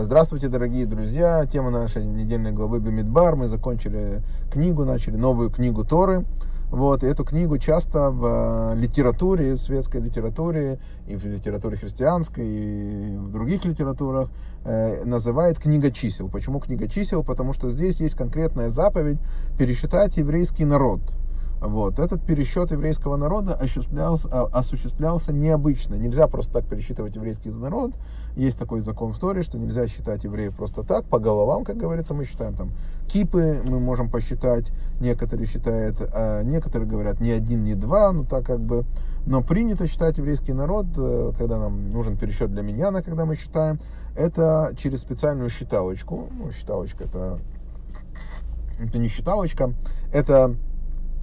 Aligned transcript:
Здравствуйте, 0.00 0.46
дорогие 0.46 0.86
друзья! 0.86 1.44
Тема 1.44 1.70
нашей 1.70 2.04
недельной 2.04 2.52
главы 2.52 2.78
Бемидбар. 2.78 3.34
Мы 3.34 3.46
закончили 3.46 4.22
книгу, 4.48 4.84
начали 4.84 5.16
новую 5.16 5.50
книгу 5.50 5.84
Торы. 5.84 6.24
Вот, 6.70 7.02
и 7.02 7.06
эту 7.06 7.24
книгу 7.24 7.58
часто 7.58 8.10
в 8.12 8.74
э, 8.74 8.76
литературе, 8.76 9.54
в 9.54 9.58
светской 9.58 10.00
литературе, 10.00 10.78
и 11.08 11.16
в 11.16 11.24
литературе 11.24 11.76
христианской, 11.76 12.46
и 12.46 13.16
в 13.16 13.32
других 13.32 13.64
литературах 13.64 14.30
э, 14.64 15.02
называют 15.04 15.58
книга 15.58 15.90
чисел. 15.90 16.28
Почему 16.28 16.60
книга 16.60 16.86
чисел? 16.86 17.24
Потому 17.24 17.52
что 17.52 17.68
здесь 17.68 17.98
есть 17.98 18.14
конкретная 18.14 18.68
заповедь 18.68 19.18
пересчитать 19.58 20.16
еврейский 20.16 20.64
народ– 20.64 21.00
вот. 21.60 21.98
Этот 21.98 22.22
пересчет 22.24 22.70
еврейского 22.70 23.16
народа 23.16 23.54
осуществлялся, 23.54 24.28
а, 24.30 24.48
осуществлялся 24.52 25.32
необычно. 25.32 25.94
Нельзя 25.94 26.28
просто 26.28 26.52
так 26.52 26.66
пересчитывать 26.66 27.16
еврейский 27.16 27.50
народ. 27.50 27.92
Есть 28.36 28.58
такой 28.58 28.80
закон 28.80 29.12
в 29.12 29.18
Торе, 29.18 29.42
что 29.42 29.58
нельзя 29.58 29.88
считать 29.88 30.22
евреев 30.22 30.54
просто 30.54 30.84
так, 30.84 31.04
по 31.06 31.18
головам, 31.18 31.64
как 31.64 31.76
говорится, 31.76 32.14
мы 32.14 32.24
считаем 32.24 32.54
там 32.54 32.70
кипы, 33.08 33.62
мы 33.64 33.80
можем 33.80 34.08
посчитать, 34.10 34.70
некоторые 35.00 35.48
считают, 35.48 35.96
а 36.14 36.42
некоторые 36.42 36.88
говорят 36.88 37.20
ни 37.20 37.30
один, 37.30 37.64
ни 37.64 37.74
два, 37.74 38.12
ну 38.12 38.24
так 38.24 38.46
как 38.46 38.60
бы. 38.60 38.84
Но 39.26 39.42
принято 39.42 39.88
считать 39.88 40.18
еврейский 40.18 40.52
народ, 40.52 40.86
э, 40.96 41.32
когда 41.36 41.58
нам 41.58 41.90
нужен 41.90 42.16
пересчет 42.16 42.52
для 42.52 42.62
миньяна, 42.62 43.02
когда 43.02 43.24
мы 43.24 43.36
считаем, 43.36 43.80
это 44.16 44.72
через 44.78 45.00
специальную 45.00 45.50
считалочку. 45.50 46.28
Ну, 46.38 46.52
считалочка 46.52 47.04
это, 47.04 47.38
это 48.78 48.98
не 48.98 49.08
считалочка, 49.08 49.74
это 50.12 50.54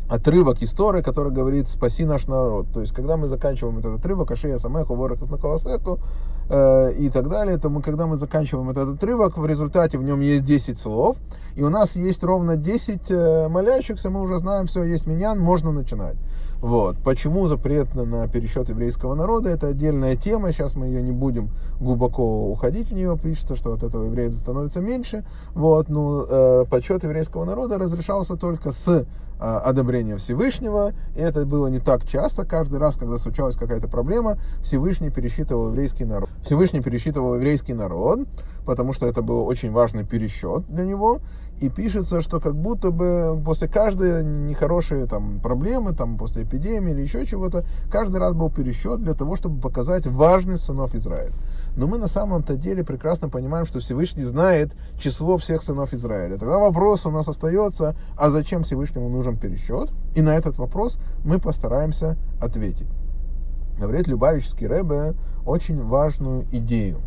отрывок 0.09 0.61
истории, 0.61 1.01
который 1.01 1.31
говорит 1.31 1.67
«спаси 1.67 2.05
наш 2.05 2.27
народ». 2.27 2.67
То 2.73 2.81
есть, 2.81 2.93
когда 2.93 3.17
мы 3.17 3.27
заканчиваем 3.27 3.79
этот 3.79 3.99
отрывок, 3.99 4.31
«Ашея 4.31 4.57
самеху 4.57 4.95
ворах 4.95 5.21
на 5.21 5.37
колосету», 5.37 5.99
и 6.47 7.09
так 7.11 7.27
далее, 7.27 7.57
то 7.57 7.69
мы, 7.69 7.81
когда 7.81 8.05
мы 8.05 8.17
заканчиваем 8.17 8.69
этот 8.69 8.95
отрывок, 8.95 9.37
в 9.37 9.45
результате 9.45 9.97
в 9.97 10.03
нем 10.03 10.21
есть 10.21 10.43
10 10.45 10.77
слов, 10.77 11.17
и 11.55 11.63
у 11.63 11.69
нас 11.69 11.95
есть 11.95 12.23
ровно 12.23 12.57
10 12.57 13.09
э, 13.09 13.47
молящихся, 13.47 14.09
мы 14.09 14.21
уже 14.21 14.37
знаем, 14.37 14.67
все, 14.67 14.83
есть 14.83 15.07
миньян, 15.07 15.39
можно 15.39 15.71
начинать. 15.71 16.17
Вот. 16.59 16.97
Почему 16.97 17.47
запрет 17.47 17.95
на 17.95 18.27
пересчет 18.27 18.67
еврейского 18.67 19.15
народа, 19.15 19.49
это 19.49 19.67
отдельная 19.67 20.17
тема, 20.17 20.51
сейчас 20.51 20.75
мы 20.75 20.87
ее 20.87 21.01
не 21.01 21.13
будем 21.13 21.49
глубоко 21.79 22.49
уходить 22.49 22.89
в 22.89 22.93
нее, 22.93 23.17
пишется, 23.21 23.55
что 23.55 23.73
от 23.73 23.83
этого 23.83 24.05
евреев 24.05 24.33
становится 24.33 24.81
меньше. 24.81 25.23
Вот. 25.53 25.87
Но 25.87 26.25
э, 26.27 26.65
подсчет 26.69 27.03
еврейского 27.03 27.45
народа 27.45 27.77
разрешался 27.77 28.35
только 28.35 28.71
с 28.71 28.87
э, 28.89 29.05
одобрения 29.39 30.17
Всевышнего, 30.17 30.91
и 31.15 31.19
это 31.19 31.45
было 31.45 31.67
не 31.67 31.79
так 31.79 32.05
часто, 32.05 32.45
каждый 32.45 32.79
раз, 32.79 32.97
когда 32.97 33.17
случалась 33.17 33.55
какая-то 33.55 33.87
проблема, 33.87 34.37
Всевышний 34.61 35.09
пересчитывал 35.09 35.67
еврейский 35.67 36.03
народ. 36.03 36.29
Всевышний 36.43 36.81
пересчитывал 36.81 37.35
еврейский 37.35 37.73
народ, 37.73 38.27
потому 38.65 38.93
что 38.93 39.07
это 39.07 39.21
был 39.21 39.45
очень 39.45 39.71
важный 39.71 40.05
пересчет 40.05 40.65
для 40.67 40.83
него, 40.83 41.21
и 41.59 41.69
пишется, 41.69 42.21
что 42.21 42.41
как 42.41 42.55
будто 42.55 42.91
бы 42.91 43.41
после 43.43 43.67
каждой 43.67 44.23
нехорошей 44.23 45.07
там, 45.07 45.39
проблемы, 45.39 45.93
там, 45.93 46.17
после 46.17 46.43
эпидемии 46.43 46.91
или 46.91 47.01
еще 47.01 47.25
чего-то, 47.25 47.65
каждый 47.89 48.17
раз 48.17 48.33
был 48.33 48.49
пересчет 48.49 49.01
для 49.01 49.13
того, 49.13 49.35
чтобы 49.37 49.61
показать 49.61 50.05
важность 50.05 50.65
сынов 50.65 50.93
Израиля. 50.95 51.33
Но 51.77 51.87
мы 51.87 51.97
на 51.97 52.07
самом-то 52.07 52.57
деле 52.57 52.83
прекрасно 52.83 53.29
понимаем, 53.29 53.65
что 53.65 53.79
Всевышний 53.79 54.23
знает 54.23 54.75
число 54.99 55.37
всех 55.37 55.63
сынов 55.63 55.93
Израиля. 55.93 56.37
Тогда 56.37 56.59
вопрос 56.59 57.05
у 57.05 57.11
нас 57.11 57.27
остается, 57.27 57.95
а 58.17 58.29
зачем 58.29 58.63
Всевышнему 58.63 59.07
нужен 59.09 59.37
пересчет? 59.37 59.91
И 60.15 60.21
на 60.21 60.35
этот 60.35 60.57
вопрос 60.57 60.99
мы 61.23 61.39
постараемся 61.39 62.17
ответить. 62.41 62.87
Говорит 63.77 64.07
Любавический 64.07 64.67
Рэбе 64.67 65.15
очень 65.45 65.81
важную 65.83 66.45
идею. 66.51 66.99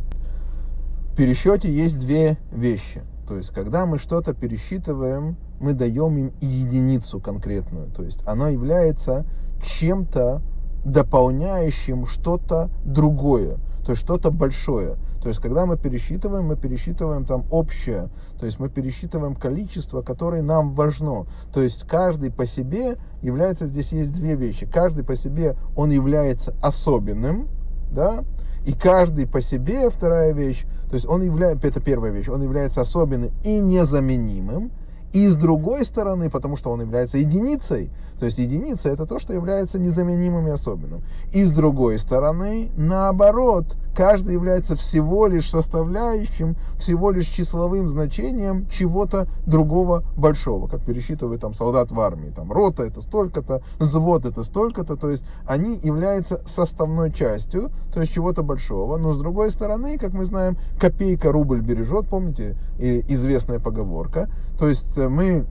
В 1.13 1.17
пересчете 1.17 1.73
есть 1.73 1.99
две 1.99 2.39
вещи– 2.53 3.03
то 3.29 3.37
есть, 3.37 3.51
когда 3.51 3.85
мы 3.85 3.99
что-то 3.99 4.33
пересчитываем, 4.33 5.37
мы 5.61 5.75
даем 5.75 6.17
им 6.17 6.33
единицу 6.41 7.21
конкретную. 7.21 7.91
То 7.91 8.03
есть, 8.03 8.27
оно 8.27 8.49
является 8.49 9.27
чем-то 9.63 10.41
дополняющим 10.87 12.07
что-то 12.07 12.71
другое, 12.87 13.59
то 13.89 13.93
есть 13.93 14.05
что-то 14.05 14.31
большое. 14.31 14.97
То 15.23 15.31
есть, 15.31 15.41
когда 15.41 15.65
мы 15.65 15.79
пересчитываем, 15.79 16.45
мы 16.45 16.57
пересчитываем 16.57 17.25
там 17.25 17.47
общее, 17.51 18.11
то 18.39 18.45
есть 18.45 18.59
мы 18.59 18.69
пересчитываем 18.69 19.35
количество, 19.35 20.03
которое 20.03 20.43
нам 20.43 20.75
важно. 20.75 21.25
То 21.55 21.63
есть 21.63 21.85
каждый 21.89 22.31
по 22.31 22.45
себе 22.45 22.99
является, 23.23 23.65
здесь 23.65 23.93
есть 23.93 24.13
две 24.13 24.37
вещи. 24.37 24.67
Каждый 24.67 25.07
по 25.07 25.17
себе 25.17 25.57
он 25.75 25.89
является 25.89 26.55
особенным, 26.61 27.49
да, 27.91 28.25
и 28.67 28.75
каждый 28.75 29.27
по 29.27 29.41
себе, 29.41 29.89
вторая 29.89 30.35
вещь, 30.35 30.67
то 30.91 30.95
есть 30.95 31.07
он 31.07 31.23
является, 31.23 31.67
это 31.67 31.81
первая 31.81 32.13
вещь, 32.13 32.29
он 32.29 32.43
является 32.43 32.83
особенным 32.83 33.31
и 33.43 33.59
незаменимым, 33.61 34.71
и 35.13 35.27
с 35.27 35.37
другой 35.37 35.85
стороны, 35.85 36.31
потому 36.31 36.57
что 36.57 36.71
он 36.71 36.81
является 36.81 37.19
единицей, 37.19 37.91
то 38.19 38.27
есть 38.27 38.39
единица 38.39 38.91
это 38.91 39.07
то, 39.07 39.19
что 39.19 39.33
является 39.33 39.79
незаменимым 39.79 40.49
и 40.49 40.51
особенным. 40.51 41.03
И 41.33 41.45
с 41.45 41.51
другой 41.51 41.99
стороны, 41.99 42.71
наоборот, 42.77 43.77
каждый 43.99 44.35
является 44.35 44.77
всего 44.77 45.27
лишь 45.27 45.51
составляющим, 45.51 46.55
всего 46.79 47.11
лишь 47.11 47.27
числовым 47.27 47.91
значением 47.91 48.69
чего-то 48.71 49.27
другого 49.45 50.05
большого, 50.17 50.69
как 50.69 50.85
пересчитывают 50.85 51.41
там 51.41 51.53
солдат 51.53 51.91
в 51.91 51.99
армии. 51.99 52.31
Там 52.31 52.53
рота 52.53 52.85
это 52.85 53.01
столько-то, 53.01 53.61
взвод 53.81 54.25
это 54.25 54.45
столько-то, 54.45 54.95
то 54.95 55.11
есть 55.11 55.25
они 55.49 55.81
являются 55.83 56.41
составной 56.47 57.13
частью, 57.13 57.73
то 57.93 58.01
есть 58.01 58.13
чего-то 58.13 58.45
большого. 58.45 58.99
Но 58.99 59.13
с 59.15 59.19
другой 59.19 59.51
стороны, 59.51 59.99
как 59.99 60.13
мы 60.13 60.25
знаем, 60.25 60.57
копейка 60.79 61.33
рубль 61.33 61.61
бережет, 61.61 62.07
помните, 62.09 62.57
известная 62.79 63.59
поговорка. 63.59 64.31
То 64.61 64.69
есть 64.69 64.97
э, 64.97 65.09
мы 65.09 65.45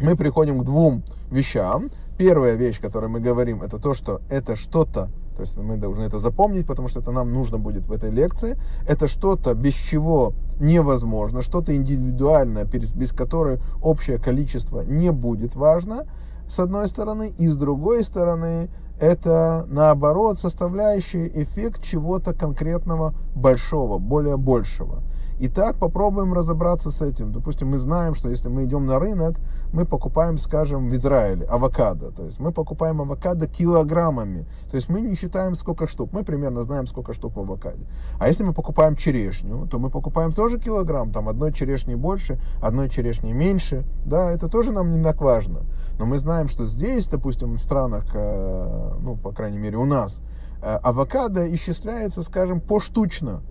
мы 0.00 0.14
приходим 0.16 0.60
к 0.60 0.64
двум 0.64 1.02
вещам. 1.32 1.90
Первая 2.16 2.54
вещь, 2.54 2.80
которой 2.80 3.10
мы 3.10 3.18
говорим, 3.18 3.60
это 3.60 3.78
то, 3.78 3.92
что 3.92 4.20
это 4.30 4.54
что-то, 4.54 5.10
то 5.34 5.42
есть 5.42 5.56
мы 5.56 5.76
должны 5.76 6.02
это 6.02 6.18
запомнить, 6.18 6.66
потому 6.66 6.88
что 6.88 7.00
это 7.00 7.10
нам 7.10 7.32
нужно 7.32 7.58
будет 7.58 7.86
в 7.86 7.92
этой 7.92 8.10
лекции. 8.10 8.56
Это 8.86 9.08
что-то, 9.08 9.54
без 9.54 9.74
чего 9.74 10.32
невозможно, 10.60 11.42
что-то 11.42 11.74
индивидуальное, 11.74 12.64
без 12.64 13.12
которой 13.12 13.58
общее 13.82 14.18
количество 14.18 14.82
не 14.82 15.10
будет 15.10 15.56
важно, 15.56 16.06
с 16.48 16.58
одной 16.58 16.88
стороны, 16.88 17.32
и 17.36 17.48
с 17.48 17.56
другой 17.56 18.04
стороны, 18.04 18.68
это 19.00 19.66
наоборот 19.68 20.38
составляющий 20.38 21.26
эффект 21.34 21.82
чего-то 21.82 22.32
конкретного 22.32 23.14
большого, 23.34 23.98
более 23.98 24.36
большего. 24.36 25.02
Итак, 25.40 25.78
попробуем 25.78 26.32
разобраться 26.32 26.92
с 26.92 27.02
этим. 27.02 27.32
Допустим, 27.32 27.70
мы 27.70 27.78
знаем, 27.78 28.14
что 28.14 28.28
если 28.28 28.48
мы 28.48 28.64
идем 28.64 28.86
на 28.86 29.00
рынок, 29.00 29.36
мы 29.72 29.84
покупаем, 29.84 30.38
скажем, 30.38 30.88
в 30.88 30.94
Израиле 30.94 31.44
авокадо. 31.46 32.12
То 32.12 32.22
есть 32.22 32.38
мы 32.38 32.52
покупаем 32.52 33.00
авокадо 33.00 33.48
килограммами. 33.48 34.46
То 34.70 34.76
есть 34.76 34.88
мы 34.88 35.00
не 35.00 35.16
считаем, 35.16 35.56
сколько 35.56 35.88
штук. 35.88 36.10
Мы 36.12 36.22
примерно 36.22 36.62
знаем, 36.62 36.86
сколько 36.86 37.14
штук 37.14 37.34
в 37.34 37.40
авокаде. 37.40 37.84
А 38.20 38.28
если 38.28 38.44
мы 38.44 38.52
покупаем 38.52 38.94
черешню, 38.94 39.66
то 39.66 39.80
мы 39.80 39.90
покупаем 39.90 40.32
тоже 40.32 40.60
килограмм. 40.60 41.10
Там 41.10 41.28
одной 41.28 41.52
черешни 41.52 41.96
больше, 41.96 42.38
одной 42.62 42.88
черешни 42.88 43.32
меньше. 43.32 43.84
Да, 44.04 44.30
это 44.30 44.48
тоже 44.48 44.70
нам 44.70 44.92
не 44.92 45.02
так 45.02 45.20
важно. 45.20 45.62
Но 45.98 46.06
мы 46.06 46.16
знаем, 46.18 46.46
что 46.46 46.64
здесь, 46.66 47.08
допустим, 47.08 47.54
в 47.54 47.58
странах, 47.58 48.04
э, 48.14 48.90
ну, 49.00 49.16
по 49.16 49.32
крайней 49.32 49.58
мере, 49.58 49.78
у 49.78 49.84
нас, 49.84 50.20
э, 50.62 50.76
авокадо 50.76 51.52
исчисляется, 51.52 52.22
скажем, 52.22 52.60
поштучно. 52.60 53.42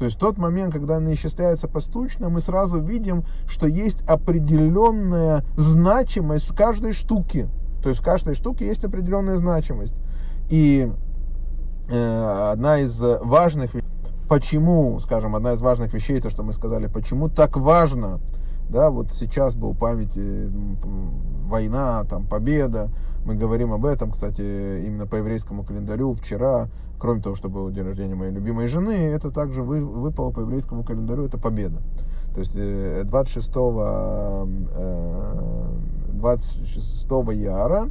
То 0.00 0.06
есть 0.06 0.16
в 0.16 0.18
тот 0.18 0.38
момент, 0.38 0.72
когда 0.72 0.96
она 0.96 1.12
исчисляется 1.12 1.68
постучно, 1.68 2.30
мы 2.30 2.40
сразу 2.40 2.80
видим, 2.80 3.22
что 3.46 3.66
есть 3.68 4.00
определенная 4.08 5.44
значимость 5.58 6.48
в 6.48 6.56
каждой 6.56 6.94
штуке. 6.94 7.50
То 7.82 7.90
есть 7.90 8.00
в 8.00 8.02
каждой 8.02 8.34
штуке 8.34 8.66
есть 8.66 8.82
определенная 8.82 9.36
значимость. 9.36 9.94
И 10.48 10.90
э, 11.90 12.50
одна 12.50 12.78
из 12.80 12.98
важных 12.98 13.72
почему, 14.26 14.98
скажем, 15.00 15.36
одна 15.36 15.52
из 15.52 15.60
важных 15.60 15.92
вещей, 15.92 16.18
то, 16.18 16.30
что 16.30 16.44
мы 16.44 16.54
сказали, 16.54 16.86
почему 16.86 17.28
так 17.28 17.58
важно 17.58 18.20
да, 18.70 18.90
вот 18.90 19.10
сейчас 19.12 19.54
был 19.54 19.74
памяти 19.74 20.50
война, 21.46 22.04
там, 22.04 22.26
победа, 22.26 22.88
мы 23.24 23.34
говорим 23.34 23.72
об 23.72 23.84
этом, 23.84 24.12
кстати, 24.12 24.40
именно 24.86 25.06
по 25.06 25.16
еврейскому 25.16 25.64
календарю 25.64 26.14
вчера, 26.14 26.68
кроме 26.98 27.20
того, 27.20 27.34
что 27.34 27.48
был 27.48 27.70
день 27.70 27.84
рождения 27.84 28.14
моей 28.14 28.32
любимой 28.32 28.68
жены, 28.68 28.92
это 28.92 29.30
также 29.30 29.62
вы, 29.62 29.84
выпало 29.84 30.30
по 30.30 30.40
еврейскому 30.40 30.84
календарю, 30.84 31.24
это 31.26 31.36
победа. 31.38 31.82
То 32.34 32.40
есть 32.40 32.54
26, 32.54 33.52
26 36.14 37.10
яра 37.34 37.90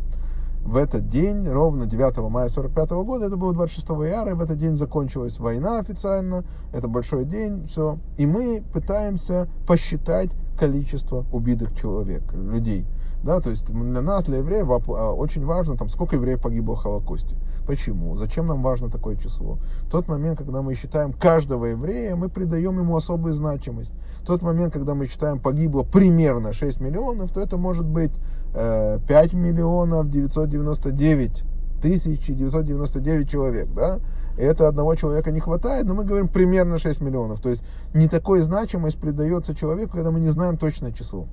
в 0.64 0.76
этот 0.76 1.08
день, 1.08 1.48
ровно 1.48 1.86
9 1.86 2.18
мая 2.30 2.50
45 2.50 2.90
года, 2.92 3.26
это 3.28 3.38
было 3.38 3.54
26 3.54 3.90
яра, 4.10 4.32
и 4.32 4.34
в 4.34 4.42
этот 4.42 4.58
день 4.58 4.76
закончилась 4.76 5.40
война 5.40 5.80
официально, 5.80 6.44
это 6.74 6.88
большой 6.88 7.26
день, 7.26 7.66
все. 7.68 7.98
И 8.18 8.26
мы 8.26 8.64
пытаемся 8.74 9.48
посчитать 9.68 10.30
количество 10.60 11.26
убитых 11.32 11.74
человек, 11.76 12.22
людей. 12.34 12.86
Да, 13.24 13.42
то 13.42 13.50
есть 13.50 13.66
для 13.66 14.02
нас, 14.02 14.24
для 14.24 14.38
евреев, 14.38 14.70
а, 14.70 15.12
очень 15.14 15.46
важно, 15.46 15.76
там, 15.76 15.90
сколько 15.90 16.16
евреев 16.16 16.42
погибло 16.42 16.76
в 16.76 16.80
Холокосте. 16.80 17.36
Почему? 17.68 18.16
Зачем 18.16 18.48
нам 18.48 18.64
важно 18.64 18.90
такое 18.90 19.16
число? 19.16 19.58
Тот 19.92 20.08
момент, 20.08 20.40
когда 20.40 20.62
мы 20.62 20.74
считаем 20.76 21.12
каждого 21.12 21.66
еврея, 21.66 22.16
мы 22.16 22.30
придаем 22.30 22.80
ему 22.80 22.96
особую 22.96 23.34
значимость. 23.34 23.94
Тот 24.26 24.42
момент, 24.42 24.74
когда 24.74 24.96
мы 24.96 25.08
считаем 25.08 25.40
погибло 25.40 25.84
примерно 25.84 26.54
6 26.54 26.80
миллионов, 26.80 27.32
то 27.32 27.42
это 27.42 27.58
может 27.58 27.86
быть 27.86 28.12
э, 28.54 29.00
5 29.06 29.34
миллионов 29.34 30.08
999 30.10 31.44
тысяч 31.82 32.26
999 32.28 33.30
человек, 33.30 33.68
да? 33.74 34.00
И 34.40 34.42
это 34.42 34.70
одного 34.70 34.96
человека 34.96 35.32
не 35.32 35.42
хватает, 35.42 35.86
но 35.86 35.94
мы 35.94 36.06
говорим 36.06 36.30
примерно 36.30 36.80
6 36.80 37.02
миллионов. 37.02 37.42
То 37.42 37.50
есть 37.50 37.62
не 37.94 38.08
такой 38.08 38.40
значимость 38.40 38.98
придается 38.98 39.54
человеку, 39.54 39.98
когда 39.98 40.12
мы 40.12 40.22
не 40.22 40.30
знаем 40.30 40.58
точное 40.58 40.94
число. 40.94 41.28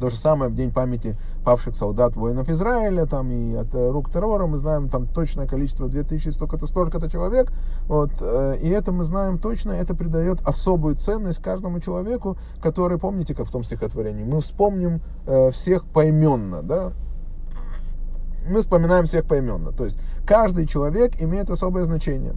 То 0.00 0.08
же 0.08 0.16
самое 0.16 0.50
в 0.50 0.54
день 0.54 0.72
памяти 0.72 1.14
павших 1.44 1.76
солдат 1.76 2.16
воинов 2.16 2.48
Израиля, 2.48 3.04
там 3.04 3.30
и 3.30 3.54
от 3.54 3.74
э, 3.74 3.90
рук 3.90 4.10
террора, 4.10 4.46
мы 4.46 4.56
знаем 4.56 4.88
там 4.88 5.06
точное 5.06 5.46
количество 5.46 5.88
2000 5.88 6.30
столько-то, 6.30 6.66
столько-то 6.66 7.10
человек, 7.10 7.52
вот, 7.86 8.10
э, 8.20 8.58
и 8.62 8.68
это 8.70 8.92
мы 8.92 9.04
знаем 9.04 9.38
точно, 9.38 9.72
это 9.72 9.94
придает 9.94 10.40
особую 10.44 10.96
ценность 10.96 11.42
каждому 11.42 11.78
человеку, 11.80 12.36
который, 12.60 12.98
помните, 12.98 13.34
как 13.34 13.46
в 13.46 13.52
том 13.52 13.62
стихотворении, 13.62 14.24
мы 14.24 14.40
вспомним 14.40 15.02
э, 15.26 15.50
всех 15.50 15.84
поименно, 15.84 16.62
да, 16.62 16.92
мы 18.48 18.60
вспоминаем 18.60 19.04
всех 19.06 19.24
поименно, 19.24 19.72
то 19.72 19.84
есть 19.84 19.98
каждый 20.26 20.66
человек 20.66 21.20
имеет 21.20 21.50
особое 21.50 21.84
значение. 21.84 22.34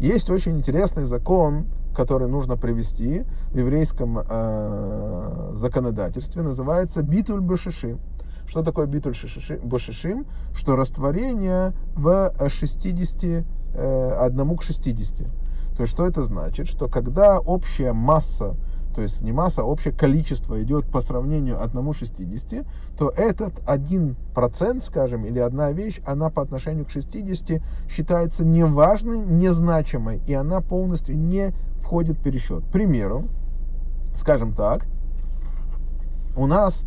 Есть 0.00 0.30
очень 0.30 0.58
интересный 0.58 1.04
закон, 1.04 1.66
который 1.94 2.28
нужно 2.28 2.56
привести 2.56 3.24
в 3.50 3.58
еврейском 3.58 4.18
э, 4.18 5.50
законодательстве, 5.54 6.42
называется 6.42 7.02
битуль 7.02 7.40
башишим. 7.40 8.00
Что 8.46 8.62
такое 8.62 8.86
битуль 8.86 9.14
башишим? 9.62 10.26
Что 10.54 10.76
растворение 10.76 11.72
в 11.94 12.32
60, 12.46 13.44
э, 13.74 14.16
1 14.20 14.56
к 14.56 14.62
60. 14.62 15.26
То 15.76 15.82
есть 15.82 15.92
что 15.92 16.06
это 16.06 16.22
значит? 16.22 16.68
Что 16.68 16.88
когда 16.88 17.38
общая 17.38 17.92
масса 17.92 18.56
то 18.94 19.02
есть 19.02 19.22
не 19.22 19.32
масса, 19.32 19.62
а 19.62 19.64
общее 19.64 19.92
количество 19.92 20.62
идет 20.62 20.86
по 20.86 21.00
сравнению 21.00 21.56
1,60, 21.56 22.66
то 22.96 23.10
этот 23.10 23.54
1%, 23.64 24.80
скажем, 24.80 25.24
или 25.24 25.38
одна 25.38 25.72
вещь, 25.72 26.00
она 26.06 26.30
по 26.30 26.42
отношению 26.42 26.86
к 26.86 26.90
60 26.90 27.60
считается 27.88 28.44
неважной, 28.44 29.18
незначимой, 29.18 30.20
и 30.26 30.34
она 30.34 30.60
полностью 30.60 31.18
не 31.18 31.52
входит 31.80 32.18
в 32.18 32.22
пересчет. 32.22 32.64
К 32.64 32.68
примеру, 32.68 33.24
скажем 34.14 34.52
так, 34.52 34.86
у 36.36 36.46
нас 36.46 36.84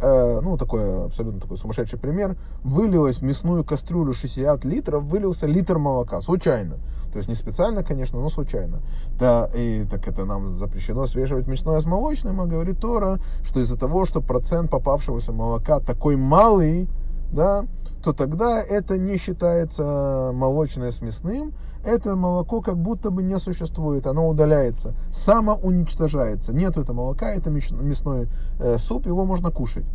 э, 0.00 0.40
ну, 0.42 0.56
такой 0.56 1.06
абсолютно 1.06 1.40
такой 1.40 1.56
сумасшедший 1.56 1.98
пример, 1.98 2.36
вылилось 2.62 3.18
в 3.18 3.22
мясную 3.22 3.64
кастрюлю 3.64 4.12
60 4.12 4.64
литров, 4.64 5.04
вылился 5.04 5.46
литр 5.46 5.78
молока, 5.78 6.20
случайно. 6.20 6.76
То 7.16 7.20
есть 7.20 7.30
не 7.30 7.34
специально, 7.34 7.82
конечно, 7.82 8.20
но 8.20 8.28
случайно. 8.28 8.82
Да, 9.18 9.48
и 9.54 9.86
так 9.90 10.06
это 10.06 10.26
нам 10.26 10.58
запрещено 10.58 11.06
свеживать 11.06 11.46
мясное 11.46 11.80
с 11.80 11.86
молочным, 11.86 12.42
а 12.42 12.44
говорит 12.44 12.78
Тора, 12.78 13.20
что 13.42 13.58
из-за 13.60 13.78
того, 13.78 14.04
что 14.04 14.20
процент 14.20 14.70
попавшегося 14.70 15.32
молока 15.32 15.80
такой 15.80 16.16
малый, 16.16 16.90
да, 17.32 17.64
то 18.04 18.12
тогда 18.12 18.60
это 18.60 18.98
не 18.98 19.16
считается 19.16 20.30
молочное 20.34 20.90
с 20.90 21.00
мясным, 21.00 21.54
это 21.86 22.16
молоко 22.16 22.60
как 22.60 22.76
будто 22.76 23.10
бы 23.10 23.22
не 23.22 23.38
существует, 23.38 24.06
оно 24.06 24.28
удаляется, 24.28 24.92
самоуничтожается. 25.10 26.52
Нету 26.52 26.82
этого 26.82 26.96
молока, 26.96 27.30
это 27.30 27.48
мясной 27.50 28.28
э, 28.58 28.76
суп, 28.76 29.06
его 29.06 29.24
можно 29.24 29.50
кушать. 29.50 29.86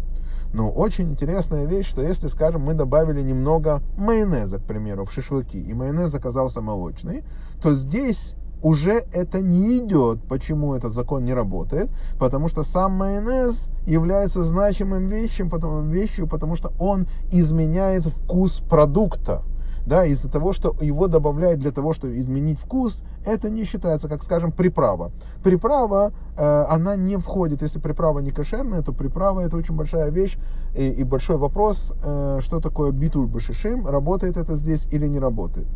Но 0.54 0.70
очень 0.70 1.10
интересная 1.10 1.66
вещь, 1.66 1.88
что 1.88 2.02
если, 2.02 2.28
скажем, 2.28 2.62
мы 2.64 2.74
добавили 2.74 3.22
немного 3.22 3.82
майонеза, 3.98 4.60
к 4.60 4.64
примеру, 4.64 5.06
в 5.06 5.14
шашлыки, 5.14 5.62
и 5.62 5.74
майонез 5.74 6.14
оказался 6.14 6.62
молочный, 6.62 7.24
то 7.62 7.74
здесь 7.74 8.36
уже 8.62 9.04
это 9.14 9.42
не 9.42 9.80
идет. 9.80 10.22
Почему 10.28 10.76
этот 10.76 10.94
закон 10.94 11.26
не 11.26 11.34
работает? 11.34 11.90
Потому 12.20 12.48
что 12.48 12.64
сам 12.64 12.94
майонез 12.94 13.70
является 13.86 14.44
значимым 14.44 15.08
вещью, 15.08 15.50
потому, 15.50 15.82
вещью, 15.82 16.28
потому 16.28 16.56
что 16.56 16.72
он 16.80 17.08
изменяет 17.32 18.06
вкус 18.06 18.60
продукта 18.60 19.44
да, 19.86 20.06
из-за 20.06 20.30
того, 20.30 20.54
что 20.54 20.76
его 20.80 21.08
добавляют 21.08 21.60
для 21.60 21.72
того, 21.72 21.94
чтобы 21.94 22.18
изменить 22.18 22.60
вкус, 22.60 23.04
это 23.26 23.50
не 23.50 23.64
считается, 23.64 24.08
как, 24.08 24.24
скажем, 24.24 24.52
приправа. 24.52 25.12
Приправа, 25.44 26.14
э, 26.38 26.64
она 26.70 26.96
не 26.96 27.18
входит, 27.18 27.62
если 27.62 27.80
приправа 27.80 28.20
не 28.20 28.32
кошерная, 28.32 28.82
то 28.82 28.94
приправа 28.94 29.42
это 29.42 29.58
очень 29.58 29.76
большая 29.76 30.12
вещь, 30.12 30.38
и, 30.76 30.90
и 30.90 31.04
большой 31.04 31.38
вопрос, 31.38 31.94
э, 32.04 32.40
что 32.42 32.60
такое 32.60 32.92
битуль 32.92 33.28
башишим, 33.28 33.88
работает 33.88 34.38
это 34.38 34.56
здесь 34.56 34.88
или 34.92 35.08
не 35.08 35.20
работает. 35.20 35.68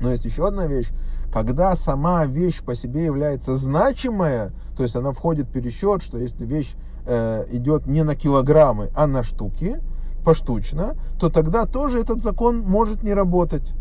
Но 0.00 0.10
есть 0.10 0.24
еще 0.24 0.46
одна 0.46 0.66
вещь, 0.66 0.90
когда 1.32 1.74
сама 1.74 2.24
вещь 2.24 2.62
по 2.62 2.74
себе 2.74 3.04
является 3.04 3.56
значимая, 3.56 4.52
то 4.76 4.82
есть 4.82 4.96
она 4.96 5.12
входит 5.12 5.48
в 5.48 5.50
пересчет, 5.50 6.02
что 6.02 6.18
если 6.18 6.46
вещь 6.46 6.74
э, 7.06 7.44
идет 7.50 7.86
не 7.86 8.04
на 8.04 8.14
килограммы, 8.14 8.90
а 8.94 9.06
на 9.06 9.22
штуки, 9.22 9.80
поштучно, 10.28 10.94
то 11.18 11.30
тогда 11.30 11.64
тоже 11.64 12.00
этот 12.00 12.22
закон 12.22 12.58
может 12.58 13.02
не 13.02 13.14
работать. 13.14 13.72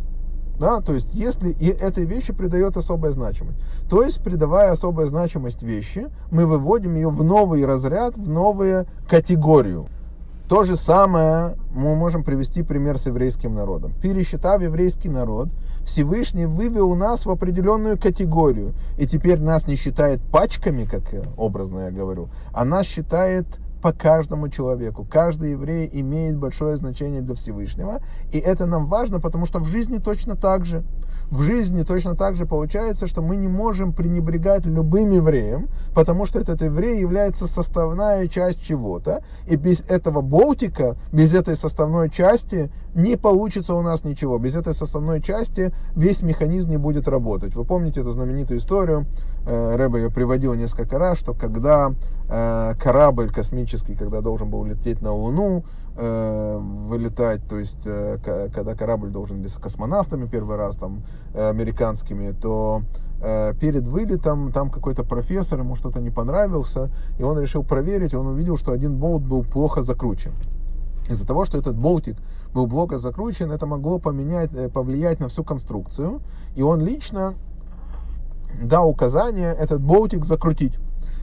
Да, 0.58 0.80
то 0.80 0.94
есть, 0.94 1.10
если 1.14 1.50
и 1.50 1.68
этой 1.68 2.06
вещи 2.06 2.32
придает 2.32 2.78
особая 2.78 3.12
значимость. 3.12 3.60
То 3.90 4.02
есть, 4.02 4.24
придавая 4.24 4.72
особая 4.72 5.08
значимость 5.08 5.62
вещи, 5.62 6.08
мы 6.32 6.46
выводим 6.46 6.96
ее 6.96 7.10
в 7.10 7.22
новый 7.22 7.66
разряд, 7.66 8.16
в 8.16 8.30
новую 8.30 8.88
категорию. 9.10 9.88
То 10.48 10.64
же 10.64 10.78
самое 10.78 11.58
мы 11.76 11.98
можем 11.98 12.24
привести 12.24 12.64
пример 12.64 12.98
с 12.98 13.08
еврейским 13.08 13.54
народом. 13.54 13.92
Пересчитав 14.02 14.62
еврейский 14.62 15.10
народ, 15.10 15.50
Всевышний 15.86 16.46
вывел 16.46 16.96
нас 16.96 17.26
в 17.26 17.30
определенную 17.30 18.00
категорию. 18.00 18.74
И 18.98 19.06
теперь 19.06 19.42
нас 19.42 19.68
не 19.68 19.76
считает 19.76 20.22
пачками, 20.22 20.86
как 20.86 21.04
образно 21.36 21.88
я 21.88 21.92
говорю, 21.92 22.30
а 22.54 22.64
нас 22.64 22.86
считает 22.86 23.46
по 23.88 23.94
каждому 23.94 24.50
человеку. 24.50 25.08
Каждый 25.10 25.52
еврей 25.52 25.90
имеет 25.94 26.38
большое 26.38 26.76
значение 26.76 27.22
для 27.22 27.36
Всевышнего. 27.36 28.02
И 28.34 28.38
это 28.38 28.66
нам 28.66 28.88
важно, 28.88 29.22
потому 29.22 29.46
что 29.46 29.60
в 29.60 29.66
жизни 29.66 29.98
точно 29.98 30.36
так 30.36 30.66
же. 30.66 30.84
В 31.32 31.42
жизни 31.42 31.84
точно 31.84 32.14
так 32.14 32.36
же 32.36 32.46
получается, 32.46 33.08
что 33.08 33.22
мы 33.22 33.38
не 33.38 33.48
можем 33.48 33.94
пренебрегать 33.94 34.66
любым 34.66 35.12
евреем, 35.12 35.70
потому 35.96 36.26
что 36.26 36.40
этот 36.40 36.62
еврей 36.62 37.00
является 37.00 37.48
составная 37.48 38.28
часть 38.28 38.62
чего-то. 38.62 39.24
И 39.46 39.56
без 39.56 39.80
этого 39.82 40.20
болтика, 40.20 40.98
без 41.14 41.34
этой 41.34 41.56
составной 41.56 42.10
части 42.10 42.70
не 42.94 43.16
получится 43.16 43.74
у 43.74 43.82
нас 43.82 44.04
ничего. 44.04 44.38
Без 44.38 44.56
этой 44.56 44.74
составной 44.74 45.22
части 45.22 45.72
весь 45.96 46.24
механизм 46.24 46.72
не 46.72 46.78
будет 46.78 47.08
работать. 47.08 47.56
Вы 47.56 47.64
помните 47.64 48.02
эту 48.02 48.12
знаменитую 48.12 48.60
историю, 48.60 49.06
э, 49.46 49.76
Рэбе 49.78 50.00
ее 50.00 50.10
приводил 50.10 50.56
несколько 50.56 50.98
раз, 50.98 51.20
что 51.20 51.34
когда 51.34 51.94
корабль 52.28 53.32
космический, 53.32 53.96
когда 53.96 54.22
должен 54.22 54.50
был 54.50 54.66
лететь 54.66 55.02
на 55.02 55.14
Луну, 55.14 55.64
э, 55.96 56.58
вылетать, 56.88 57.48
то 57.48 57.58
есть 57.58 57.84
когда 57.84 58.76
корабль 58.76 59.10
должен 59.10 59.42
быть 59.42 59.52
с 59.52 59.56
космонавтами 59.56 60.28
первый 60.28 60.58
раз, 60.58 60.76
там, 60.76 61.04
американскими, 61.34 62.32
то 62.32 62.82
перед 63.60 63.88
вылетом 63.88 64.52
там 64.52 64.70
какой-то 64.70 65.04
профессор, 65.04 65.60
ему 65.60 65.76
что-то 65.76 66.02
не 66.02 66.10
понравился, 66.12 66.92
и 67.18 67.24
он 67.24 67.40
решил 67.40 67.64
проверить, 67.64 68.14
он 68.14 68.28
увидел, 68.28 68.58
что 68.58 68.74
один 68.74 68.98
болт 68.98 69.24
был 69.24 69.44
плохо 69.44 69.82
закручен. 69.82 70.34
Из-за 71.10 71.26
того, 71.26 71.46
что 71.46 71.58
этот 71.58 71.78
болтик 71.78 72.18
был 72.54 72.68
плохо 72.68 73.00
закручен, 73.00 73.52
это 73.52 73.66
могло 73.66 73.98
поменять, 73.98 74.54
э, 74.54 74.70
повлиять 74.70 75.20
на 75.20 75.30
всю 75.30 75.44
конструкцию. 75.44 76.22
И 76.56 76.62
он 76.62 76.82
лично 76.82 77.36
дал 78.62 78.90
указание 78.90 79.54
этот 79.54 79.82
болтик 79.82 80.26
закрутить. 80.26 80.78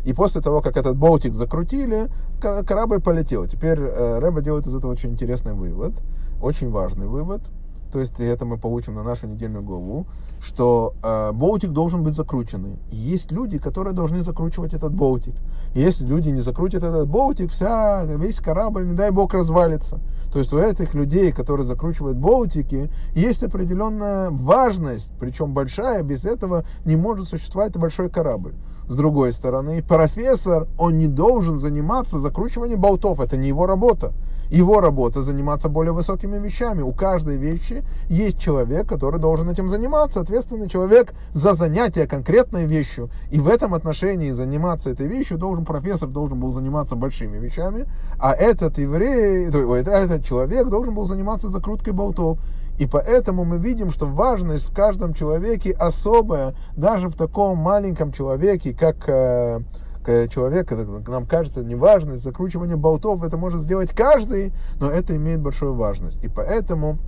И 0.04 0.12
после 0.12 0.40
того, 0.40 0.60
как 0.60 0.76
этот 0.76 0.96
болтик 0.96 1.34
закрутили, 1.34 2.08
корабль 2.40 3.00
полетел. 3.00 3.46
Теперь 3.46 3.78
э, 3.80 4.18
Рэба 4.18 4.42
делает 4.42 4.66
из 4.66 4.74
этого 4.74 4.92
очень 4.92 5.10
интересный 5.10 5.54
вывод, 5.54 5.94
очень 6.40 6.70
важный 6.70 7.06
вывод– 7.06 7.42
то 7.94 8.00
есть 8.00 8.18
это 8.18 8.44
мы 8.44 8.58
получим 8.58 8.96
на 8.96 9.04
нашу 9.04 9.28
недельную 9.28 9.62
главу, 9.62 10.08
что 10.44 10.94
э, 11.02 11.32
болтик 11.32 11.70
должен 11.70 12.02
быть 12.02 12.14
закрученный. 12.14 12.78
Есть 12.90 13.32
люди, 13.32 13.58
которые 13.58 13.94
должны 13.94 14.22
закручивать 14.22 14.74
этот 14.74 14.92
болтик. 14.92 15.34
Если 15.74 16.04
люди 16.04 16.28
не 16.28 16.42
закрутят 16.42 16.84
этот 16.84 17.08
болтик, 17.08 17.50
вся, 17.50 18.04
весь 18.04 18.40
корабль, 18.40 18.86
не 18.86 18.94
дай 18.94 19.10
бог, 19.10 19.32
развалится. 19.32 20.00
То 20.32 20.38
есть 20.38 20.52
у 20.52 20.58
этих 20.58 20.94
людей, 20.94 21.32
которые 21.32 21.66
закручивают 21.66 22.18
болтики, 22.18 22.90
есть 23.14 23.42
определенная 23.42 24.30
важность, 24.30 25.10
причем 25.18 25.54
большая, 25.54 26.02
без 26.02 26.24
этого 26.24 26.64
не 26.84 26.96
может 26.96 27.28
существовать 27.28 27.76
большой 27.76 28.10
корабль. 28.10 28.54
С 28.86 28.96
другой 28.96 29.32
стороны, 29.32 29.82
профессор, 29.82 30.68
он 30.78 30.98
не 30.98 31.06
должен 31.06 31.56
заниматься 31.58 32.18
закручиванием 32.18 32.80
болтов, 32.80 33.20
это 33.20 33.38
не 33.38 33.48
его 33.48 33.66
работа. 33.66 34.12
Его 34.50 34.80
работа 34.80 35.22
заниматься 35.22 35.68
более 35.68 35.92
высокими 35.92 36.38
вещами. 36.38 36.82
У 36.82 36.92
каждой 36.92 37.38
вещи 37.38 37.82
есть 38.08 38.38
человек, 38.38 38.86
который 38.86 39.18
должен 39.18 39.48
этим 39.48 39.68
заниматься, 39.68 40.20
ответственный 40.34 40.68
человек 40.68 41.14
за 41.32 41.54
занятие 41.54 42.08
конкретной 42.08 42.64
вещью. 42.64 43.08
И 43.30 43.38
в 43.38 43.48
этом 43.48 43.72
отношении 43.72 44.30
заниматься 44.30 44.90
этой 44.90 45.06
вещью 45.06 45.38
должен 45.38 45.64
профессор 45.64 46.08
должен 46.08 46.40
был 46.40 46.52
заниматься 46.52 46.96
большими 46.96 47.38
вещами, 47.38 47.86
а 48.18 48.32
этот 48.32 48.78
еврей, 48.78 49.46
этот 49.46 50.24
человек 50.24 50.68
должен 50.68 50.94
был 50.94 51.06
заниматься 51.06 51.50
закруткой 51.50 51.92
болтов. 51.92 52.38
И 52.78 52.86
поэтому 52.86 53.44
мы 53.44 53.58
видим, 53.58 53.90
что 53.90 54.06
важность 54.06 54.64
в 54.64 54.74
каждом 54.74 55.14
человеке 55.14 55.70
особая, 55.70 56.56
даже 56.76 57.08
в 57.08 57.14
таком 57.14 57.58
маленьком 57.58 58.10
человеке, 58.10 58.74
как 58.74 59.08
э, 59.08 59.60
человек, 60.28 60.72
нам 61.06 61.26
кажется, 61.26 61.62
неважность, 61.62 62.24
закручивание 62.24 62.76
болтов, 62.76 63.22
это 63.22 63.36
может 63.36 63.60
сделать 63.60 63.90
каждый, 63.90 64.52
но 64.80 64.90
это 64.90 65.14
имеет 65.14 65.40
большую 65.40 65.74
важность. 65.74 66.24
И 66.24 66.28
поэтому 66.28 66.98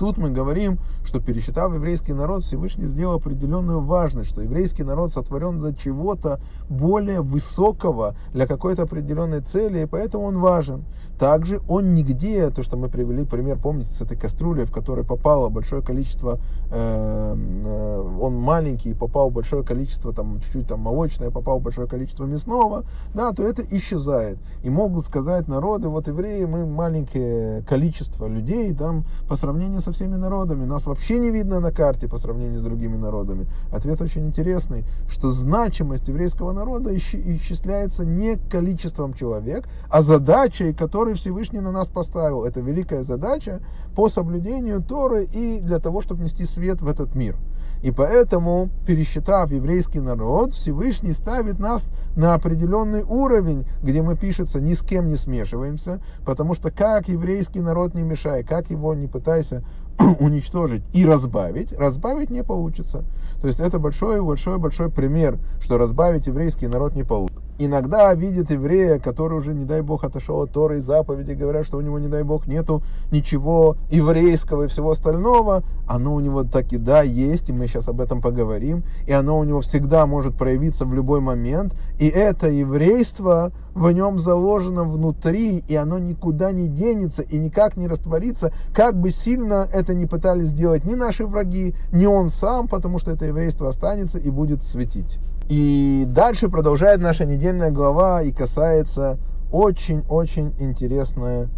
Тут 0.00 0.16
мы 0.16 0.30
говорим, 0.30 0.78
что 1.04 1.20
пересчитав 1.20 1.74
еврейский 1.74 2.14
народ, 2.14 2.42
Всевышний 2.42 2.86
сделал 2.86 3.16
определенную 3.16 3.82
важность, 3.82 4.30
что 4.30 4.40
еврейский 4.40 4.82
народ 4.82 5.12
сотворен 5.12 5.58
для 5.58 5.74
чего-то 5.74 6.40
более 6.70 7.20
высокого, 7.20 8.14
для 8.32 8.46
какой-то 8.46 8.84
определенной 8.84 9.42
цели, 9.42 9.82
и 9.82 9.86
поэтому 9.86 10.24
он 10.24 10.38
важен. 10.38 10.86
Также 11.18 11.60
он 11.68 11.92
нигде, 11.92 12.48
то, 12.48 12.62
что 12.62 12.78
мы 12.78 12.88
привели 12.88 13.26
пример, 13.26 13.58
помните, 13.58 13.92
с 13.92 14.00
этой 14.00 14.16
кастрюлей, 14.16 14.64
в 14.64 14.72
которой 14.72 15.04
попало 15.04 15.50
большое 15.50 15.82
количество, 15.82 16.40
э, 16.70 17.34
э, 17.36 18.16
он 18.22 18.36
маленький, 18.40 18.94
попал 18.94 19.28
большое 19.28 19.62
количество, 19.62 20.14
там, 20.14 20.40
чуть-чуть 20.40 20.66
там 20.66 20.80
молочное, 20.80 21.28
попал 21.28 21.60
большое 21.60 21.86
количество 21.86 22.24
мясного, 22.24 22.86
да, 23.12 23.32
то 23.32 23.42
это 23.42 23.62
исчезает. 23.70 24.38
И 24.62 24.70
могут 24.70 25.04
сказать 25.04 25.46
народы, 25.46 25.88
вот 25.88 26.08
евреи, 26.08 26.46
мы 26.46 26.64
маленькое 26.64 27.62
количество 27.64 28.26
людей, 28.26 28.74
там, 28.74 29.04
по 29.28 29.36
сравнению 29.36 29.82
со 29.90 29.92
всеми 29.92 30.16
народами, 30.16 30.64
нас 30.64 30.86
вообще 30.86 31.18
не 31.18 31.30
видно 31.30 31.60
на 31.60 31.72
карте 31.72 32.08
по 32.08 32.16
сравнению 32.16 32.60
с 32.60 32.64
другими 32.64 32.96
народами. 32.96 33.46
Ответ 33.72 34.00
очень 34.00 34.26
интересный, 34.26 34.84
что 35.08 35.30
значимость 35.30 36.08
еврейского 36.08 36.52
народа 36.52 36.96
исчисляется 36.96 38.04
не 38.04 38.36
количеством 38.36 39.14
человек, 39.14 39.68
а 39.90 40.02
задачей, 40.02 40.72
которую 40.72 41.16
Всевышний 41.16 41.60
на 41.60 41.72
нас 41.72 41.88
поставил. 41.88 42.44
Это 42.44 42.60
великая 42.60 43.02
задача 43.02 43.60
по 43.96 44.08
соблюдению 44.08 44.82
Торы 44.82 45.24
и 45.24 45.60
для 45.60 45.80
того, 45.80 46.00
чтобы 46.00 46.22
нести 46.22 46.44
свет 46.44 46.80
в 46.80 46.88
этот 46.88 47.14
мир. 47.14 47.36
И 47.82 47.90
поэтому, 47.90 48.68
пересчитав 48.86 49.50
еврейский 49.50 50.00
народ, 50.00 50.52
Всевышний 50.52 51.12
ставит 51.12 51.58
нас 51.58 51.88
на 52.16 52.34
определенный 52.34 53.02
уровень, 53.02 53.66
где 53.82 54.02
мы 54.02 54.16
пишется 54.16 54.60
ни 54.60 54.74
с 54.74 54.82
кем 54.82 55.08
не 55.08 55.16
смешиваемся, 55.16 56.00
потому 56.24 56.54
что 56.54 56.70
как 56.70 57.08
еврейский 57.08 57.60
народ 57.60 57.94
не 57.94 58.02
мешай, 58.02 58.44
как 58.44 58.70
его 58.70 58.94
не 58.94 59.06
пытайся 59.06 59.64
уничтожить 60.20 60.82
и 60.92 61.06
разбавить, 61.06 61.72
разбавить 61.72 62.30
не 62.30 62.44
получится. 62.44 63.04
То 63.40 63.46
есть 63.46 63.60
это 63.60 63.78
большой-большой-большой 63.78 64.90
пример, 64.90 65.38
что 65.60 65.78
разбавить 65.78 66.26
еврейский 66.26 66.66
народ 66.66 66.94
не 66.94 67.04
получится 67.04 67.49
иногда 67.64 68.12
видят 68.14 68.50
еврея, 68.50 68.98
который 68.98 69.38
уже, 69.38 69.54
не 69.54 69.64
дай 69.64 69.82
бог, 69.82 70.04
отошел 70.04 70.40
от 70.42 70.52
Торы 70.52 70.78
и 70.78 70.80
заповеди, 70.80 71.32
говорят, 71.32 71.66
что 71.66 71.78
у 71.78 71.80
него, 71.80 71.98
не 71.98 72.08
дай 72.08 72.22
бог, 72.22 72.46
нету 72.46 72.82
ничего 73.10 73.76
еврейского 73.90 74.64
и 74.64 74.68
всего 74.68 74.90
остального, 74.90 75.62
оно 75.86 76.14
у 76.14 76.20
него 76.20 76.44
так 76.44 76.72
и 76.72 76.78
да, 76.78 77.02
есть, 77.02 77.50
и 77.50 77.52
мы 77.52 77.66
сейчас 77.66 77.88
об 77.88 78.00
этом 78.00 78.20
поговорим, 78.20 78.82
и 79.06 79.12
оно 79.12 79.38
у 79.38 79.44
него 79.44 79.60
всегда 79.60 80.06
может 80.06 80.36
проявиться 80.36 80.84
в 80.84 80.94
любой 80.94 81.20
момент, 81.20 81.74
и 81.98 82.08
это 82.08 82.48
еврейство 82.48 83.52
в 83.74 83.90
нем 83.90 84.18
заложено 84.18 84.84
внутри, 84.84 85.62
и 85.66 85.74
оно 85.74 85.98
никуда 85.98 86.52
не 86.52 86.68
денется 86.68 87.22
и 87.22 87.38
никак 87.38 87.76
не 87.76 87.86
растворится, 87.86 88.52
как 88.74 88.98
бы 88.98 89.10
сильно 89.10 89.68
это 89.72 89.94
не 89.94 90.06
пытались 90.06 90.48
сделать 90.48 90.84
ни 90.84 90.94
наши 90.94 91.26
враги, 91.26 91.74
ни 91.92 92.06
он 92.06 92.30
сам, 92.30 92.68
потому 92.68 92.98
что 92.98 93.12
это 93.12 93.26
еврейство 93.26 93.68
останется 93.68 94.18
и 94.18 94.30
будет 94.30 94.62
светить. 94.62 95.18
И 95.48 96.04
дальше 96.06 96.48
продолжает 96.48 97.00
наша 97.00 97.24
недельная 97.24 97.70
глава 97.70 98.22
и 98.22 98.32
касается 98.32 99.18
очень-очень 99.50 100.54
интересной 100.58 101.48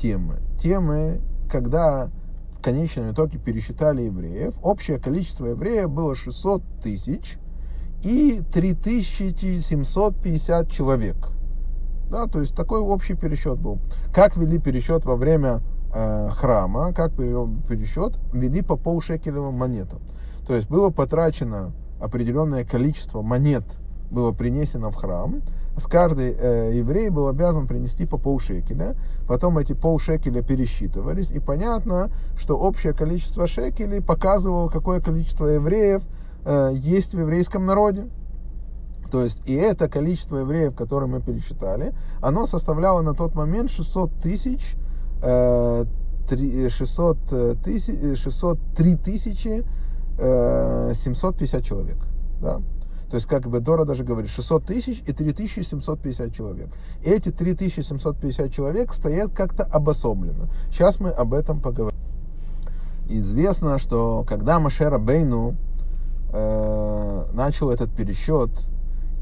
темы. 0.00 0.36
Темы, 0.60 1.20
когда 1.50 2.10
в 2.58 2.62
конечном 2.62 3.12
итоге 3.12 3.38
пересчитали 3.38 4.02
евреев, 4.02 4.54
общее 4.62 4.98
количество 4.98 5.46
евреев 5.46 5.90
было 5.90 6.14
600 6.14 6.62
тысяч 6.82 7.38
и 8.02 8.42
3750 8.52 10.70
человек. 10.70 11.16
Да, 12.10 12.26
то 12.26 12.40
есть 12.40 12.56
такой 12.56 12.80
общий 12.80 13.14
пересчет 13.14 13.58
был. 13.58 13.78
Как 14.12 14.36
вели 14.36 14.58
пересчет 14.58 15.04
во 15.04 15.16
время 15.16 15.60
э, 15.94 16.28
храма, 16.30 16.92
как 16.92 17.14
пересчет, 17.14 18.18
вели 18.32 18.62
по 18.62 18.76
полшекелевым 18.76 19.54
монетам. 19.54 20.00
То 20.46 20.56
есть 20.56 20.68
было 20.68 20.90
потрачено 20.90 21.72
определенное 22.00 22.64
количество 22.64 23.22
монет 23.22 23.64
было 24.10 24.32
принесено 24.32 24.90
в 24.90 24.96
храм, 24.96 25.42
с 25.76 25.86
каждый 25.86 26.32
э, 26.32 26.72
еврей 26.74 27.10
был 27.10 27.28
обязан 27.28 27.66
принести 27.66 28.06
по 28.06 28.18
полшекеля, 28.18 28.96
потом 29.28 29.58
эти 29.58 29.72
полшекеля 29.72 30.42
пересчитывались, 30.42 31.30
и 31.30 31.38
понятно, 31.38 32.10
что 32.36 32.58
общее 32.58 32.92
количество 32.92 33.46
шекелей 33.46 34.02
показывало, 34.02 34.68
какое 34.68 35.00
количество 35.00 35.46
евреев 35.46 36.02
э, 36.44 36.72
есть 36.74 37.14
в 37.14 37.20
еврейском 37.20 37.66
народе. 37.66 38.08
То 39.10 39.22
есть 39.22 39.42
и 39.46 39.54
это 39.54 39.88
количество 39.88 40.38
евреев, 40.38 40.74
которое 40.74 41.06
мы 41.06 41.20
пересчитали, 41.20 41.94
оно 42.20 42.46
составляло 42.46 43.00
на 43.02 43.14
тот 43.14 43.34
момент 43.34 43.70
600 43.70 44.10
тысяч, 44.22 44.76
э, 45.22 45.84
600 46.28 47.18
тысяч, 47.62 48.18
603 48.18 48.96
тысячи 48.96 49.64
750 50.16 51.60
э, 51.60 51.62
человек. 51.62 51.96
Да? 52.40 52.60
То 53.10 53.16
есть, 53.16 53.26
как 53.26 53.48
бы 53.48 53.58
Дора 53.58 53.84
даже 53.84 54.04
говорит, 54.04 54.30
600 54.30 54.66
тысяч 54.66 55.02
и 55.04 55.12
3750 55.12 56.32
человек. 56.32 56.68
Эти 57.02 57.30
3750 57.30 58.52
человек 58.52 58.92
стоят 58.92 59.32
как-то 59.34 59.64
обособленно. 59.64 60.48
Сейчас 60.70 61.00
мы 61.00 61.10
об 61.10 61.34
этом 61.34 61.60
поговорим. 61.60 61.98
Известно, 63.08 63.78
что 63.78 64.24
когда 64.28 64.60
Машера 64.60 64.98
Бейну 64.98 65.56
э, 66.32 67.26
начал 67.32 67.70
этот 67.70 67.90
пересчет, 67.90 68.50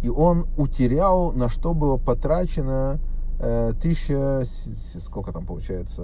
и 0.03 0.09
он 0.09 0.47
утерял, 0.57 1.33
на 1.33 1.49
что 1.49 1.75
было 1.75 1.97
потрачено 1.97 2.99
э, 3.41 3.73
тысяча, 3.81 4.45
сколько 5.01 5.33
там 5.33 5.45
получается, 5.45 6.03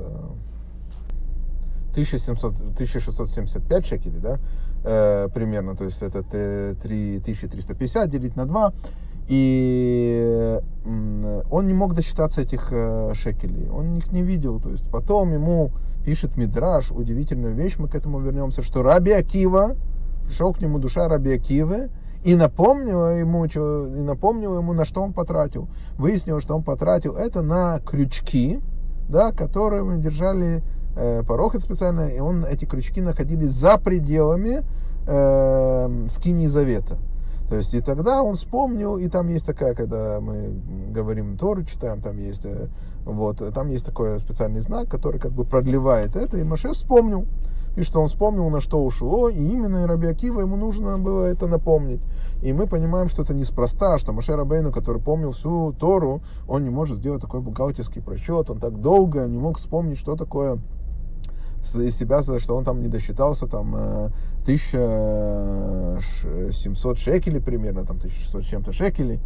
1700, 1.93 2.55
1675 2.73 3.87
шекелей, 3.87 4.19
да, 4.19 4.39
э, 4.85 5.29
примерно, 5.33 5.77
то 5.77 5.85
есть 5.85 6.03
это 6.03 6.23
3350 6.23 8.11
делить 8.11 8.37
на 8.37 8.47
2, 8.47 8.73
и 9.29 10.61
он 11.51 11.67
не 11.67 11.73
мог 11.73 11.95
досчитаться 11.95 12.43
этих 12.43 12.69
э, 12.71 13.13
шекелей, 13.15 13.69
он 13.71 13.97
их 13.97 14.13
не 14.13 14.23
видел, 14.23 14.61
то 14.61 14.71
есть 14.71 14.91
потом 14.91 15.33
ему 15.33 15.71
пишет 16.05 16.37
Мидраш 16.37 16.91
удивительную 16.91 17.55
вещь, 17.55 17.77
мы 17.79 17.89
к 17.89 17.95
этому 17.95 18.21
вернемся, 18.21 18.63
что 18.63 18.83
Раби 18.83 19.13
Акива, 19.13 19.77
пришел 20.27 20.53
к 20.53 20.61
нему 20.61 20.79
душа 20.79 21.09
Раби 21.09 21.33
Акивы, 21.33 21.91
и 22.25 22.35
напомнила 22.35 23.17
ему, 23.19 23.45
и 23.45 24.01
напомнила 24.01 24.59
ему, 24.59 24.73
на 24.73 24.87
что 24.87 25.03
он 25.03 25.13
потратил. 25.13 25.69
Выяснилось, 25.99 26.43
что 26.43 26.57
он 26.57 26.63
потратил 26.63 27.17
это 27.17 27.43
на 27.43 27.79
крючки, 27.81 28.61
да, 29.09 29.31
которые 29.31 29.85
мы 29.85 29.99
держали 29.99 30.63
э, 30.97 31.23
порохот 31.23 31.61
специально, 31.61 32.09
и 32.09 32.19
он, 32.21 32.45
эти 32.47 32.65
крючки 32.65 33.03
находились 33.03 33.51
за 33.51 33.77
пределами 33.77 34.63
э, 35.07 36.07
скинии 36.09 36.47
завета. 36.47 36.97
То 37.51 37.57
есть 37.57 37.75
и 37.75 37.81
тогда 37.81 38.23
он 38.23 38.37
вспомнил, 38.37 38.97
и 38.97 39.07
там 39.09 39.29
есть 39.29 39.45
такая, 39.45 39.75
когда 39.75 40.19
мы 40.23 40.59
говорим 40.91 41.37
Тору, 41.37 41.63
читаем, 41.63 42.01
там 42.01 42.17
есть, 42.17 42.47
э, 42.47 42.69
вот, 43.05 43.43
там 43.53 43.69
есть 43.69 43.85
такой 43.85 44.19
специальный 44.19 44.61
знак, 44.61 44.89
который 44.89 45.21
как 45.21 45.33
бы 45.33 45.45
продлевает 45.45 46.17
это, 46.17 46.39
и 46.39 46.43
Маше 46.43 46.73
вспомнил. 46.73 47.27
И 47.77 47.83
что 47.83 48.01
он 48.01 48.09
вспомнил, 48.09 48.49
на 48.51 48.61
что 48.61 48.85
ушло, 48.85 49.29
и 49.29 49.37
именно 49.37 49.87
Раби 49.87 50.07
Акива 50.07 50.41
ему 50.41 50.57
нужно 50.57 50.99
было 50.99 51.25
это 51.25 51.47
напомнить. 51.47 52.03
И 52.43 52.53
мы 52.53 52.67
понимаем, 52.67 53.09
что 53.09 53.23
это 53.23 53.35
неспроста, 53.35 53.99
что 53.99 54.13
Маше 54.13 54.37
Рабейну, 54.37 54.73
который 54.73 55.01
помнил 55.01 55.33
всю 55.33 55.73
Тору, 55.73 56.23
он 56.47 56.63
не 56.63 56.71
может 56.71 56.99
сделать 56.99 57.21
такой 57.21 57.41
бухгалтерский 57.41 58.03
просчет, 58.03 58.51
он 58.51 58.61
так 58.61 58.81
долго 58.81 59.27
не 59.27 59.39
мог 59.39 59.59
вспомнить, 59.59 59.99
что 59.99 60.15
такое 60.15 60.59
из 61.75 61.97
себя, 61.97 62.23
что 62.23 62.57
он 62.57 62.65
там 62.65 62.83
не 62.83 62.89
досчитался 62.89 63.47
там 63.47 63.75
1700 64.43 66.97
э, 66.97 67.01
шекелей 67.01 67.41
примерно, 67.41 67.87
там 67.87 67.97
1600 67.97 68.45
чем-то 68.45 68.73
шекелей. 68.73 69.21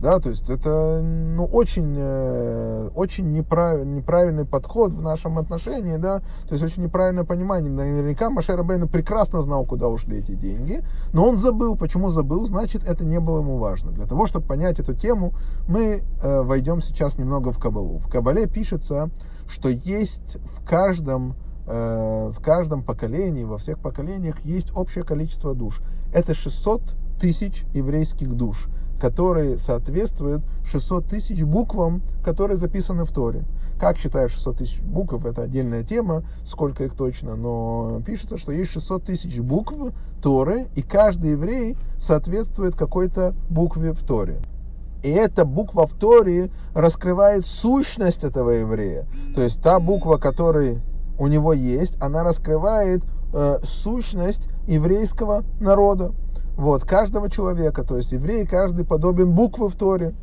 Да, 0.00 0.18
то 0.20 0.28
есть 0.28 0.50
это 0.50 1.00
ну, 1.02 1.44
очень, 1.46 1.94
э, 1.96 2.90
очень 2.94 3.30
неправ, 3.30 3.84
неправильный 3.84 4.44
подход 4.44 4.92
в 4.92 5.00
нашем 5.02 5.38
отношении, 5.38 5.96
да, 5.96 6.20
то 6.46 6.52
есть 6.52 6.62
очень 6.62 6.82
неправильное 6.82 7.24
понимание. 7.24 7.70
Наверняка 7.70 8.28
Машер 8.28 8.62
Бейна 8.62 8.86
прекрасно 8.86 9.40
знал, 9.40 9.64
куда 9.64 9.88
ушли 9.88 10.18
эти 10.18 10.32
деньги, 10.32 10.82
но 11.12 11.26
он 11.26 11.36
забыл. 11.36 11.76
Почему 11.76 12.10
забыл? 12.10 12.46
Значит, 12.46 12.86
это 12.86 13.04
не 13.04 13.18
было 13.18 13.38
ему 13.38 13.56
важно. 13.56 13.92
Для 13.92 14.06
того, 14.06 14.26
чтобы 14.26 14.46
понять 14.46 14.78
эту 14.78 14.94
тему, 14.94 15.32
мы 15.68 16.02
э, 16.22 16.42
войдем 16.42 16.82
сейчас 16.82 17.16
немного 17.16 17.52
в 17.52 17.58
Кабалу. 17.58 17.98
В 17.98 18.08
Кабале 18.08 18.46
пишется, 18.46 19.08
что 19.48 19.68
есть 19.68 20.36
в 20.44 20.64
каждом 20.66 21.34
э, 21.66 22.30
в 22.30 22.42
каждом 22.42 22.82
поколении, 22.82 23.44
во 23.44 23.58
всех 23.58 23.78
поколениях 23.78 24.40
есть 24.40 24.70
общее 24.76 25.04
количество 25.04 25.54
душ. 25.54 25.80
Это 26.12 26.34
600 26.34 26.82
тысяч 27.20 27.64
еврейских 27.72 28.34
душ 28.34 28.68
которые 29.04 29.58
соответствуют 29.58 30.42
600 30.64 31.04
тысяч 31.04 31.42
буквам, 31.42 32.00
которые 32.24 32.56
записаны 32.56 33.04
в 33.04 33.12
Торе. 33.12 33.44
Как 33.78 33.98
считают 33.98 34.32
600 34.32 34.56
тысяч 34.56 34.80
букв, 34.80 35.26
это 35.26 35.42
отдельная 35.42 35.82
тема, 35.82 36.24
сколько 36.46 36.84
их 36.84 36.94
точно, 36.94 37.36
но 37.36 38.00
пишется, 38.06 38.38
что 38.38 38.50
есть 38.50 38.70
600 38.70 39.04
тысяч 39.04 39.40
букв 39.40 39.74
Торы, 40.22 40.68
и 40.74 40.80
каждый 40.80 41.32
еврей 41.32 41.76
соответствует 41.98 42.76
какой-то 42.76 43.34
букве 43.50 43.92
в 43.92 44.02
Торе. 44.02 44.38
И 45.02 45.10
эта 45.10 45.44
буква 45.44 45.86
в 45.86 45.92
Торе 45.92 46.50
раскрывает 46.74 47.44
сущность 47.44 48.24
этого 48.24 48.52
еврея. 48.52 49.06
То 49.34 49.42
есть 49.42 49.62
та 49.62 49.80
буква, 49.80 50.16
которая 50.16 50.80
у 51.18 51.26
него 51.26 51.52
есть, 51.52 52.00
она 52.00 52.22
раскрывает 52.22 53.02
э, 53.34 53.58
сущность 53.62 54.48
еврейского 54.66 55.44
народа 55.60 56.14
вот, 56.56 56.84
каждого 56.84 57.28
человека, 57.28 57.82
то 57.82 57.96
есть 57.96 58.12
еврей, 58.12 58.46
каждый 58.46 58.84
подобен 58.84 59.32
буквы 59.32 59.68
в 59.68 59.76
Торе. 59.76 60.14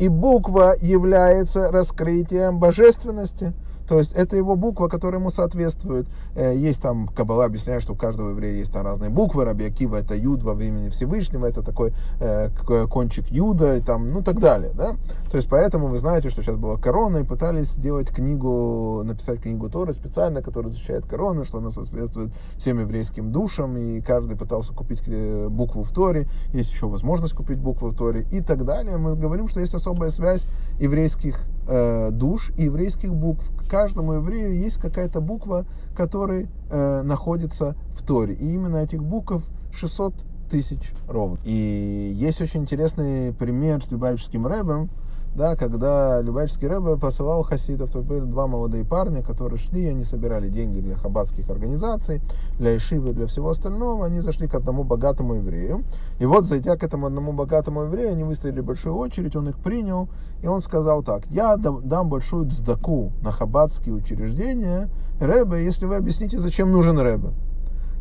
И 0.00 0.08
буква 0.08 0.74
является 0.80 1.70
раскрытием 1.70 2.58
божественности. 2.58 3.52
То 3.88 3.98
есть 3.98 4.12
это 4.12 4.36
его 4.36 4.56
буква, 4.56 4.88
которая 4.88 5.20
ему 5.20 5.30
соответствует. 5.30 6.06
Э, 6.34 6.54
есть 6.56 6.80
там, 6.82 7.08
Кабала 7.08 7.44
объясняет, 7.44 7.82
что 7.82 7.92
у 7.92 7.96
каждого 7.96 8.30
еврея 8.30 8.56
есть 8.56 8.72
там 8.72 8.84
разные 8.84 9.10
буквы. 9.10 9.44
Раби 9.44 9.66
Акива 9.66 9.96
это 9.96 10.14
Юд 10.14 10.42
во 10.42 10.52
имени 10.52 10.88
Всевышнего, 10.88 11.46
это 11.46 11.62
такой 11.62 11.92
э, 12.20 12.48
кончик 12.88 13.26
Юда, 13.28 13.76
и 13.76 13.80
там, 13.80 14.12
ну 14.12 14.22
так 14.22 14.40
далее. 14.40 14.72
Да? 14.74 14.96
То 15.30 15.36
есть 15.36 15.48
поэтому 15.48 15.88
вы 15.88 15.98
знаете, 15.98 16.28
что 16.28 16.42
сейчас 16.42 16.56
была 16.56 16.76
корона, 16.76 17.18
и 17.18 17.24
пытались 17.24 17.72
сделать 17.72 18.10
книгу, 18.10 19.02
написать 19.04 19.40
книгу 19.40 19.68
Торы 19.68 19.92
специально, 19.92 20.42
которая 20.42 20.70
защищает 20.70 21.06
корону, 21.06 21.44
что 21.44 21.58
она 21.58 21.70
соответствует 21.70 22.30
всем 22.58 22.80
еврейским 22.80 23.32
душам, 23.32 23.76
и 23.76 24.00
каждый 24.00 24.36
пытался 24.36 24.72
купить 24.72 25.02
э, 25.06 25.48
букву 25.48 25.82
в 25.82 25.90
Торе, 25.90 26.28
есть 26.52 26.70
еще 26.70 26.86
возможность 26.86 27.34
купить 27.34 27.58
букву 27.58 27.88
в 27.88 27.94
Торе 27.94 28.26
и 28.30 28.40
так 28.40 28.64
далее. 28.64 28.96
Мы 28.96 29.16
говорим, 29.16 29.48
что 29.48 29.60
есть 29.60 29.74
особая 29.74 30.10
связь 30.10 30.46
еврейских 30.78 31.40
э, 31.68 32.10
душ 32.10 32.52
и 32.56 32.64
еврейских 32.64 33.14
букв 33.14 33.44
каждому 33.72 34.12
еврею 34.12 34.54
есть 34.54 34.76
какая-то 34.76 35.22
буква, 35.22 35.64
которая 35.96 36.46
э, 36.68 37.02
находится 37.02 37.74
в 37.94 38.06
Торе. 38.06 38.34
И 38.34 38.52
именно 38.52 38.76
этих 38.76 39.02
букв 39.02 39.42
600 39.72 40.12
тысяч 40.50 40.92
ровно. 41.08 41.38
И 41.46 42.12
есть 42.14 42.42
очень 42.42 42.60
интересный 42.60 43.32
пример 43.32 43.82
с 43.82 43.90
Любавическим 43.90 44.46
рэбом, 44.46 44.90
да, 45.34 45.56
когда 45.56 46.20
Любавический 46.20 46.68
рэбе 46.68 46.98
посылал 46.98 47.42
хасидов, 47.42 47.90
то 47.90 48.00
были 48.00 48.20
два 48.20 48.46
молодые 48.46 48.84
парня, 48.84 49.22
которые 49.22 49.58
шли, 49.58 49.86
они 49.86 50.04
собирали 50.04 50.48
деньги 50.48 50.80
для 50.80 50.96
хаббатских 50.96 51.48
организаций, 51.48 52.20
для 52.58 52.76
Ишивы, 52.76 53.12
для 53.14 53.26
всего 53.26 53.50
остального, 53.50 54.04
они 54.04 54.20
зашли 54.20 54.46
к 54.46 54.54
одному 54.54 54.84
богатому 54.84 55.34
еврею, 55.34 55.84
и 56.18 56.26
вот, 56.26 56.44
зайдя 56.44 56.76
к 56.76 56.84
этому 56.84 57.06
одному 57.06 57.32
богатому 57.32 57.82
еврею, 57.82 58.12
они 58.12 58.24
выставили 58.24 58.60
большую 58.60 58.96
очередь, 58.96 59.34
он 59.34 59.48
их 59.48 59.58
принял, 59.58 60.08
и 60.42 60.46
он 60.46 60.60
сказал 60.60 61.02
так, 61.02 61.26
я 61.30 61.56
дам 61.56 62.08
большую 62.08 62.50
цдаку 62.50 63.12
на 63.22 63.32
хаббатские 63.32 63.94
учреждения 63.94 64.90
рэбе, 65.18 65.64
если 65.64 65.86
вы 65.86 65.96
объясните, 65.96 66.38
зачем 66.38 66.70
нужен 66.70 66.98
рэбе. 66.98 67.30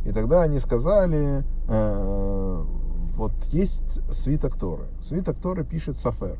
И 0.05 0.11
тогда 0.11 0.41
они 0.41 0.59
сказали, 0.59 1.45
э, 1.69 2.63
вот 3.15 3.33
есть 3.51 4.01
свиток 4.11 4.57
Торы. 4.57 4.85
Свиток 5.01 5.37
Торы 5.37 5.63
пишет 5.63 5.97
Сафер. 5.97 6.37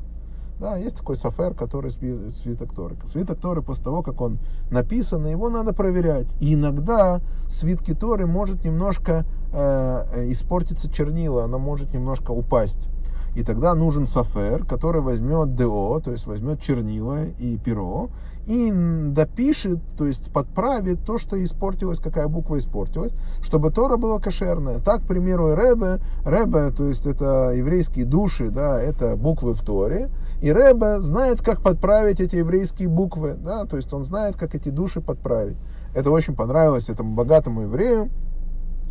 Да, 0.61 0.77
есть 0.77 0.97
такой 0.97 1.15
Сафер, 1.15 1.55
который 1.55 1.89
свиток 1.89 2.75
Торы. 2.75 2.95
Свиток 3.11 3.39
Торы 3.39 3.63
после 3.63 3.83
того, 3.83 4.03
как 4.03 4.21
он 4.21 4.37
написан, 4.69 5.25
его 5.25 5.49
надо 5.49 5.73
проверять. 5.73 6.27
И 6.39 6.53
иногда 6.53 7.19
свитки 7.49 7.95
Торы 7.95 8.27
может 8.27 8.63
немножко 8.63 9.25
э, 9.51 10.31
испортиться 10.31 10.87
чернила, 10.87 11.45
она 11.45 11.57
может 11.57 11.95
немножко 11.95 12.29
упасть. 12.29 12.89
И 13.35 13.43
тогда 13.43 13.73
нужен 13.75 14.07
Сафер, 14.07 14.65
который 14.65 15.01
возьмет 15.01 15.55
ДО, 15.55 16.01
то 16.03 16.11
есть 16.11 16.27
возьмет 16.27 16.61
чернила 16.61 17.25
и 17.39 17.57
перо, 17.57 18.09
и 18.45 18.71
допишет, 18.71 19.79
то 19.97 20.05
есть 20.05 20.31
подправит 20.33 21.05
то, 21.05 21.17
что 21.17 21.41
испортилось, 21.41 21.99
какая 21.99 22.27
буква 22.27 22.57
испортилась, 22.57 23.13
чтобы 23.41 23.71
Тора 23.71 23.97
была 23.97 24.19
кошерная. 24.19 24.79
Так, 24.79 25.03
к 25.03 25.07
примеру, 25.07 25.53
Ребе, 25.53 26.01
Ребе, 26.25 26.71
то 26.71 26.87
есть 26.87 27.05
это 27.05 27.51
еврейские 27.51 28.05
души, 28.05 28.49
да, 28.49 28.81
это 28.81 29.15
буквы 29.15 29.53
в 29.53 29.61
Торе, 29.61 30.09
и 30.41 30.47
Ребе 30.47 30.99
знает, 30.99 31.41
как 31.41 31.61
подправить 31.61 32.19
эти 32.19 32.37
еврейские 32.37 32.89
буквы, 32.89 33.35
да, 33.35 33.65
то 33.65 33.77
есть 33.77 33.93
он 33.93 34.03
знает, 34.03 34.35
как 34.35 34.55
эти 34.55 34.69
души 34.69 34.99
подправить. 34.99 35.57
Это 35.95 36.11
очень 36.11 36.35
понравилось 36.35 36.89
этому 36.89 37.15
богатому 37.15 37.61
еврею, 37.61 38.09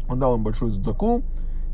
он 0.08 0.18
дал 0.18 0.36
им 0.36 0.44
большую 0.44 0.70
сдаку, 0.70 1.22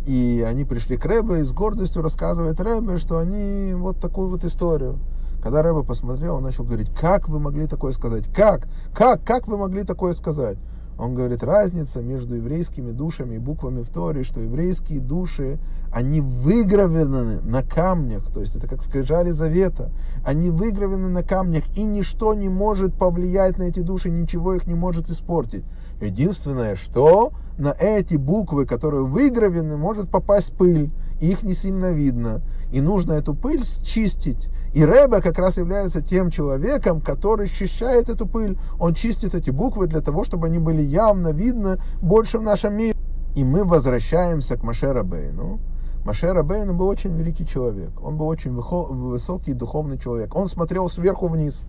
и 0.07 0.45
они 0.47 0.65
пришли 0.65 0.97
к 0.97 1.05
Рэбе 1.05 1.41
и 1.41 1.43
с 1.43 1.53
гордостью 1.53 2.03
рассказывает 2.03 2.61
Рэбе, 2.61 2.97
что 2.97 3.19
они 3.19 3.75
вот 3.75 3.99
такую 4.01 4.29
вот 4.29 4.45
историю. 4.45 4.99
Когда 5.43 5.63
Рэбе 5.63 5.83
посмотрел, 5.83 6.37
он 6.37 6.45
начал 6.45 6.65
говорить, 6.65 6.91
как 6.95 7.29
вы 7.29 7.41
могли 7.41 7.67
такое 7.67 7.93
сказать? 7.93 8.25
Как? 8.33 8.69
Как? 8.95 9.25
Как 9.25 9.49
вы 9.49 9.59
могли 9.59 9.83
такое 9.83 10.13
сказать? 10.13 10.59
Он 10.99 11.15
говорит, 11.15 11.43
разница 11.43 12.03
между 12.03 12.37
еврейскими 12.37 12.91
душами 12.91 13.35
и 13.35 13.39
буквами 13.39 13.83
в 13.83 13.91
Торе, 13.91 14.25
что 14.25 14.41
еврейские 14.41 15.01
души, 15.01 15.59
они 15.93 16.23
выгравированы 16.23 17.41
на 17.43 17.63
камнях, 17.63 18.31
то 18.33 18.41
есть 18.41 18.57
это 18.57 18.67
как 18.67 18.83
скрижали 18.83 19.31
завета, 19.31 19.91
они 20.25 20.51
выгравированы 20.51 21.09
на 21.09 21.23
камнях, 21.23 21.65
и 21.77 21.83
ничто 21.83 22.33
не 22.33 22.49
может 22.49 22.95
повлиять 22.95 23.59
на 23.59 23.65
эти 23.65 23.81
души, 23.81 24.09
ничего 24.09 24.55
их 24.55 24.67
не 24.67 24.75
может 24.75 25.11
испортить. 25.11 25.65
Единственное, 26.01 26.77
что 26.77 27.33
на 27.59 27.75
эти 27.79 28.17
буквы, 28.17 28.67
которые 28.67 29.05
выгравены, 29.05 29.77
может 29.77 30.11
попасть 30.11 30.53
пыль, 30.53 30.91
их 31.21 31.43
не 31.43 31.55
сильно 31.55 31.93
видно. 31.93 32.43
И 32.73 32.81
нужно 32.81 33.15
эту 33.15 33.35
пыль 33.35 33.65
счистить. 33.65 34.49
И 34.77 34.85
Рэбе 34.85 35.23
как 35.23 35.39
раз 35.39 35.57
является 35.57 36.03
тем 36.03 36.29
человеком, 36.29 37.01
который 37.01 37.49
счищает 37.49 38.11
эту 38.11 38.27
пыль. 38.27 38.59
Он 38.79 38.93
чистит 38.93 39.35
эти 39.35 39.49
буквы 39.49 39.87
для 39.87 40.03
того, 40.03 40.23
чтобы 40.23 40.49
они 40.49 40.59
были 40.59 40.83
явно 40.83 41.33
видно 41.33 41.79
больше 42.03 42.37
в 42.37 42.43
нашем 42.43 42.75
мире. 42.75 42.95
И 43.37 43.43
мы 43.43 43.65
возвращаемся 43.65 44.59
к 44.59 44.63
Маше 44.63 44.93
Рабейну. 44.93 45.61
Маше 46.05 46.31
Рабейну 46.31 46.75
был 46.75 46.89
очень 46.89 47.17
великий 47.17 47.47
человек. 47.47 47.89
Он 48.03 48.19
был 48.19 48.27
очень 48.27 48.53
высокий 48.53 49.55
духовный 49.55 49.97
человек. 49.97 50.37
Он 50.37 50.47
смотрел 50.47 50.91
сверху 50.91 51.29
вниз 51.29 51.63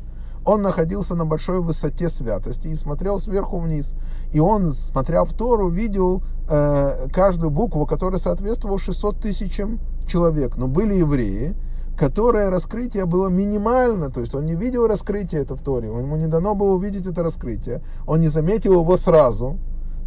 он 0.43 0.61
находился 0.61 1.13
на 1.13 1.25
большой 1.25 1.59
высоте 1.59 2.07
святости 2.07 2.69
и 2.69 2.75
смотрел 2.75 3.19
сверху 3.19 3.59
вниз. 3.59 3.93
И 4.31 4.39
он, 4.39 4.71
смотря 4.71 5.25
в 5.25 5.33
Тору, 5.33 5.67
видел 5.67 6.23
э, 6.49 7.07
каждую 7.11 7.51
букву, 7.51 7.85
которая 7.85 8.17
соответствовала 8.17 8.79
600 8.79 9.19
тысячам 9.19 9.81
человек. 10.07 10.55
Но 10.55 10.69
были 10.69 10.93
евреи, 10.93 11.53
которое 11.97 12.49
раскрытие 12.49 13.05
было 13.05 13.27
минимально, 13.27 14.09
то 14.09 14.21
есть 14.21 14.35
он 14.35 14.45
не 14.45 14.55
видел 14.55 14.87
раскрытие 14.87 15.41
это 15.41 15.55
в 15.55 15.61
Торе, 15.61 15.87
ему 15.87 16.15
не 16.15 16.27
дано 16.27 16.55
было 16.55 16.73
увидеть 16.73 17.07
это 17.07 17.23
раскрытие, 17.23 17.81
он 18.05 18.19
не 18.19 18.27
заметил 18.27 18.73
его 18.73 18.97
сразу, 18.97 19.57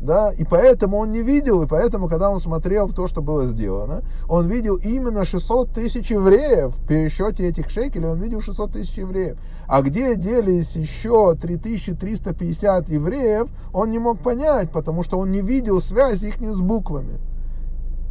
да, 0.01 0.33
и 0.33 0.45
поэтому 0.45 0.97
он 0.97 1.13
не 1.13 1.21
видел, 1.21 1.63
и 1.63 1.67
поэтому, 1.67 2.09
когда 2.09 2.31
он 2.31 2.41
смотрел 2.41 2.87
в 2.87 2.95
то, 2.95 3.07
что 3.07 3.21
было 3.21 3.45
сделано, 3.45 4.03
он 4.29 4.49
видел 4.49 4.77
именно 4.77 5.25
600 5.25 5.73
тысяч 5.73 6.11
евреев, 6.11 6.75
в 6.75 6.87
пересчете 6.87 7.47
этих 7.47 7.69
шекелей 7.69 8.09
он 8.09 8.19
видел 8.19 8.41
600 8.41 8.73
тысяч 8.73 8.97
евреев. 8.97 9.37
А 9.69 9.83
где 9.83 10.15
делись 10.17 10.75
еще 10.77 11.35
3350 11.35 12.89
евреев, 12.89 13.49
он 13.75 13.91
не 13.91 13.99
мог 13.99 14.21
понять, 14.21 14.73
потому 14.73 15.05
что 15.05 15.19
он 15.19 15.31
не 15.31 15.43
видел 15.43 15.83
связи 15.83 16.29
их 16.29 16.37
с 16.41 16.61
буквами. 16.61 17.19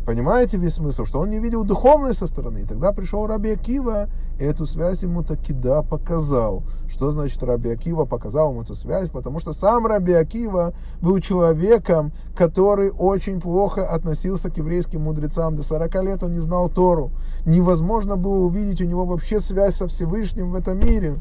Понимаете 0.09 0.57
весь 0.57 0.73
смысл, 0.73 1.05
что 1.05 1.19
он 1.19 1.29
не 1.29 1.37
видел 1.37 1.63
духовной 1.63 2.15
со 2.15 2.25
стороны. 2.25 2.61
И 2.61 2.65
тогда 2.65 2.93
пришел 2.93 3.27
Раби 3.27 3.51
Акива, 3.51 4.09
и 4.39 4.43
эту 4.43 4.65
связь 4.65 5.03
ему 5.03 5.21
таки 5.21 5.53
да 5.53 5.83
показал. 5.83 6.63
Что 6.87 7.11
значит 7.11 7.43
Раби 7.43 7.69
Акива 7.69 8.05
показал 8.05 8.49
ему 8.49 8.63
эту 8.63 8.73
связь? 8.73 9.09
Потому 9.09 9.39
что 9.39 9.53
сам 9.53 9.85
Раби 9.85 10.13
Акива 10.13 10.73
был 10.99 11.19
человеком, 11.19 12.11
который 12.35 12.89
очень 12.89 13.39
плохо 13.39 13.85
относился 13.85 14.49
к 14.49 14.57
еврейским 14.57 15.03
мудрецам. 15.03 15.55
До 15.55 15.61
40 15.61 16.03
лет 16.03 16.23
он 16.23 16.31
не 16.31 16.39
знал 16.39 16.69
Тору. 16.69 17.11
Невозможно 17.45 18.15
было 18.15 18.45
увидеть 18.45 18.81
у 18.81 18.85
него 18.85 19.05
вообще 19.05 19.39
связь 19.39 19.75
со 19.75 19.87
Всевышним 19.87 20.49
в 20.49 20.55
этом 20.55 20.79
мире. 20.79 21.19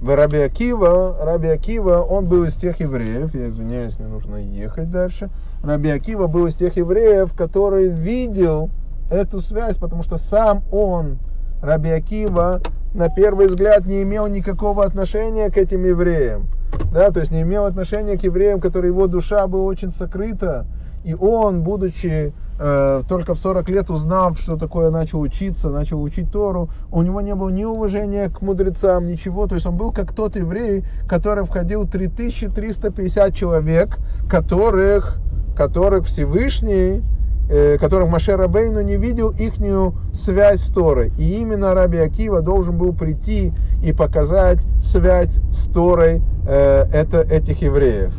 Раби 0.00 0.38
Акива, 0.38 1.16
Раби 1.20 1.48
Акива, 1.48 2.02
он 2.02 2.26
был 2.26 2.44
из 2.44 2.54
тех 2.54 2.78
евреев, 2.80 3.34
я 3.34 3.48
извиняюсь, 3.48 3.98
мне 3.98 4.08
нужно 4.08 4.36
ехать 4.36 4.90
дальше. 4.90 5.28
Раби 5.62 5.90
Акива 5.90 6.28
был 6.28 6.46
из 6.46 6.54
тех 6.54 6.76
евреев, 6.76 7.32
который 7.34 7.88
видел 7.88 8.70
эту 9.10 9.40
связь, 9.40 9.76
потому 9.76 10.04
что 10.04 10.16
сам 10.16 10.62
он, 10.70 11.18
Раби 11.62 11.90
Акива, 11.90 12.60
на 12.94 13.08
первый 13.08 13.48
взгляд 13.48 13.86
не 13.86 14.02
имел 14.02 14.28
никакого 14.28 14.84
отношения 14.84 15.50
к 15.50 15.56
этим 15.56 15.84
евреям. 15.84 16.46
Да, 16.92 17.10
то 17.10 17.18
есть 17.20 17.32
не 17.32 17.42
имел 17.42 17.64
отношения 17.64 18.16
к 18.16 18.22
евреям, 18.22 18.60
которые 18.60 18.90
его 18.92 19.08
душа 19.08 19.46
была 19.48 19.64
очень 19.64 19.90
сокрыта. 19.90 20.64
И 21.04 21.14
он, 21.14 21.62
будучи 21.62 22.32
э, 22.58 23.02
только 23.08 23.34
в 23.34 23.38
40 23.38 23.68
лет 23.68 23.90
узнав, 23.90 24.38
что 24.38 24.56
такое, 24.56 24.90
начал 24.90 25.20
учиться, 25.20 25.70
начал 25.70 26.02
учить 26.02 26.30
Тору, 26.30 26.68
у 26.90 27.02
него 27.02 27.20
не 27.20 27.34
было 27.34 27.50
ни 27.50 27.64
уважения 27.64 28.28
к 28.28 28.42
мудрецам, 28.42 29.06
ничего. 29.06 29.46
То 29.46 29.54
есть 29.54 29.66
он 29.66 29.76
был 29.76 29.92
как 29.92 30.12
тот 30.12 30.36
еврей, 30.36 30.84
который 31.08 31.44
входил 31.44 31.86
3350 31.86 33.34
человек, 33.34 33.98
которых, 34.28 35.18
которых 35.56 36.06
Всевышний 36.06 37.02
э, 37.50 37.78
которых 37.78 38.08
Маше 38.10 38.36
Рабейну 38.36 38.82
не 38.82 38.96
видел 38.96 39.30
ихнюю 39.30 39.94
связь 40.12 40.60
с 40.60 40.68
Торой. 40.70 41.10
И 41.18 41.38
именно 41.40 41.74
Раби 41.74 41.98
Акива 41.98 42.40
должен 42.40 42.76
был 42.76 42.92
прийти 42.92 43.52
и 43.82 43.92
показать 43.92 44.58
связь 44.80 45.38
с 45.50 45.68
Торой 45.68 46.22
э, 46.46 46.84
это, 46.92 47.20
этих 47.20 47.62
евреев. 47.62 48.12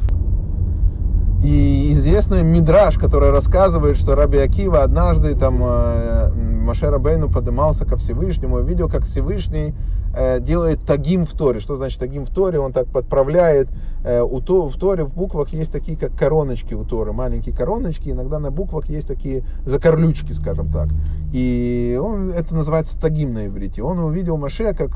И 1.44 1.79
известный 2.10 2.42
мидраж, 2.42 2.98
который 2.98 3.30
рассказывает, 3.30 3.96
что 3.96 4.16
Раби 4.16 4.40
Акива 4.40 4.82
однажды 4.82 5.36
там 5.36 5.62
э, 5.62 6.32
Машер 6.34 6.98
Бейну 6.98 7.30
поднимался 7.30 7.86
ко 7.86 7.98
Всевышнему 7.98 8.62
и 8.62 8.66
видел, 8.66 8.90
как 8.90 9.04
Всевышний 9.04 9.76
э, 10.16 10.40
делает 10.40 10.84
тагим 10.88 11.28
в 11.28 11.34
Торе. 11.34 11.60
Что 11.60 11.78
значит 11.78 12.00
тагим 12.00 12.26
в 12.26 12.32
Торе? 12.32 12.60
Он 12.60 12.74
так 12.74 12.88
подправляет. 12.88 13.68
Э, 14.04 14.22
у 14.22 14.42
то, 14.42 14.68
в 14.70 14.76
Торе 14.78 15.04
в 15.04 15.14
буквах 15.14 15.50
есть 15.50 15.72
такие, 15.72 15.96
как 15.96 16.16
короночки 16.16 16.74
у 16.74 16.84
Торы, 16.84 17.14
маленькие 17.14 17.56
короночки. 17.56 18.10
Иногда 18.10 18.40
на 18.40 18.50
буквах 18.50 18.90
есть 18.90 19.08
такие 19.08 19.44
закорлючки, 19.68 20.32
скажем 20.32 20.72
так. 20.72 20.88
И 21.32 22.00
он, 22.02 22.32
это 22.32 22.56
называется 22.56 23.00
тагим 23.00 23.36
на 23.36 23.46
иврите. 23.46 23.84
Он 23.84 24.00
увидел 24.00 24.36
Маше, 24.38 24.74
как 24.74 24.96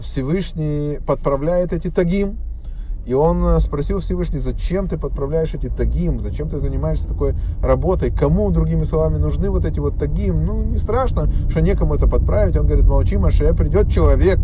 Всевышний 0.00 1.00
подправляет 1.04 1.72
эти 1.72 1.90
тагим. 1.90 2.38
И 3.06 3.12
он 3.12 3.44
э, 3.44 3.60
спросил 3.60 4.00
Всевышний, 4.00 4.38
зачем 4.38 4.88
ты 4.88 4.96
подправляешь 4.96 5.54
эти 5.54 5.68
тагим, 5.68 6.20
зачем 6.20 6.48
ты 6.48 6.58
занимаешься 6.58 7.08
такой 7.08 7.34
работой, 7.62 8.10
кому, 8.10 8.50
другими 8.50 8.82
словами, 8.82 9.18
нужны 9.18 9.50
вот 9.50 9.66
эти 9.66 9.78
вот 9.78 9.98
тагим. 9.98 10.44
Ну, 10.44 10.62
не 10.62 10.78
страшно, 10.78 11.30
что 11.50 11.60
некому 11.60 11.94
это 11.94 12.06
подправить. 12.08 12.56
Он 12.56 12.66
говорит, 12.66 12.86
молчи, 12.86 13.16
Маше, 13.16 13.52
придет 13.54 13.90
человек 13.90 14.38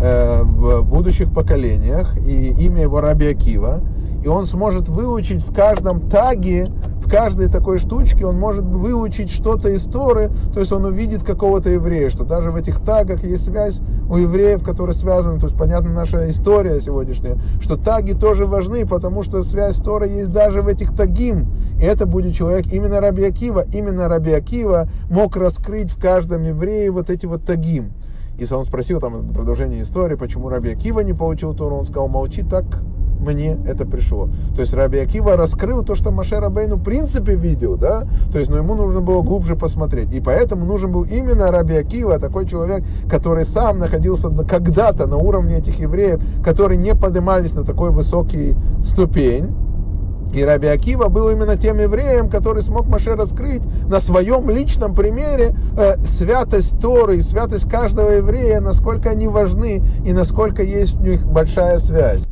э, 0.00 0.42
в 0.42 0.82
будущих 0.82 1.32
поколениях, 1.34 2.16
и 2.18 2.50
имя 2.64 2.82
его 2.82 3.00
Раби 3.00 3.26
Акива, 3.26 3.82
и 4.22 4.28
он 4.28 4.46
сможет 4.46 4.88
выучить 4.88 5.42
в 5.42 5.54
каждом 5.54 6.08
таге 6.08 6.70
в 7.08 7.10
каждой 7.10 7.48
такой 7.48 7.78
штучке 7.78 8.26
он 8.26 8.38
может 8.38 8.66
выучить 8.66 9.30
что-то 9.30 9.70
из 9.70 9.84
Торы, 9.84 10.30
то 10.52 10.60
есть 10.60 10.70
он 10.72 10.84
увидит 10.84 11.24
какого-то 11.24 11.70
еврея, 11.70 12.10
что 12.10 12.24
даже 12.24 12.50
в 12.50 12.56
этих 12.56 12.80
тагах 12.80 13.24
есть 13.24 13.46
связь 13.46 13.80
у 14.10 14.18
евреев, 14.18 14.62
которые 14.62 14.94
связаны, 14.94 15.40
то 15.40 15.46
есть 15.46 15.56
понятно 15.56 15.90
наша 15.90 16.28
история 16.28 16.78
сегодняшняя, 16.80 17.38
что 17.62 17.78
таги 17.78 18.12
тоже 18.12 18.44
важны, 18.44 18.86
потому 18.86 19.22
что 19.22 19.42
связь 19.42 19.76
с 19.76 19.80
Торой 19.80 20.10
есть 20.10 20.32
даже 20.32 20.60
в 20.60 20.68
этих 20.68 20.94
тагим, 20.94 21.50
и 21.80 21.84
это 21.84 22.04
будет 22.04 22.34
человек 22.34 22.66
именно 22.74 23.00
Раби 23.00 23.24
Акива, 23.24 23.64
именно 23.72 24.06
Раби 24.06 24.32
Акива 24.32 24.86
мог 25.08 25.34
раскрыть 25.34 25.90
в 25.90 25.98
каждом 25.98 26.42
еврее 26.42 26.90
вот 26.90 27.08
эти 27.08 27.24
вот 27.24 27.42
тагим. 27.42 27.92
И 28.38 28.52
он 28.52 28.66
спросил 28.66 29.00
там 29.00 29.32
продолжение 29.32 29.80
истории, 29.80 30.14
почему 30.14 30.50
Раби 30.50 30.72
Акива 30.72 31.00
не 31.00 31.14
получил 31.14 31.54
Тору, 31.54 31.76
он 31.76 31.86
сказал, 31.86 32.08
молчи 32.08 32.42
так, 32.42 32.66
мне 33.18 33.58
это 33.66 33.86
пришло. 33.86 34.28
То 34.54 34.60
есть 34.60 34.72
Раби 34.74 34.98
Акива 34.98 35.36
раскрыл 35.36 35.84
то, 35.84 35.94
что 35.94 36.10
Маше 36.10 36.36
Рабейну 36.36 36.76
в 36.76 36.82
принципе 36.82 37.34
видел, 37.34 37.76
да, 37.76 38.04
то 38.32 38.38
есть, 38.38 38.50
но 38.50 38.58
ему 38.58 38.74
нужно 38.74 39.00
было 39.00 39.22
глубже 39.22 39.56
посмотреть. 39.56 40.12
И 40.12 40.20
поэтому 40.20 40.64
нужен 40.64 40.92
был 40.92 41.04
именно 41.04 41.50
Раби 41.50 41.76
Акива, 41.76 42.18
такой 42.18 42.46
человек, 42.46 42.84
который 43.08 43.44
сам 43.44 43.78
находился 43.78 44.30
когда-то 44.30 45.06
на 45.06 45.16
уровне 45.16 45.58
этих 45.58 45.78
евреев, 45.78 46.20
которые 46.44 46.78
не 46.78 46.94
поднимались 46.94 47.54
на 47.54 47.64
такой 47.64 47.90
высокий 47.90 48.54
ступень. 48.82 49.54
И 50.32 50.44
Раби 50.44 50.68
Акива 50.68 51.08
был 51.08 51.30
именно 51.30 51.56
тем 51.56 51.78
евреем, 51.78 52.28
который 52.28 52.62
смог 52.62 52.86
Маше 52.86 53.14
раскрыть 53.14 53.62
на 53.88 53.98
своем 53.98 54.50
личном 54.50 54.94
примере 54.94 55.54
э, 55.76 55.96
святость 56.04 56.78
Торы 56.80 57.16
и 57.16 57.22
святость 57.22 57.68
каждого 57.68 58.10
еврея, 58.10 58.60
насколько 58.60 59.10
они 59.10 59.26
важны 59.26 59.82
и 60.04 60.12
насколько 60.12 60.62
есть 60.62 60.96
у 60.96 61.02
них 61.02 61.24
большая 61.24 61.78
связь. 61.78 62.26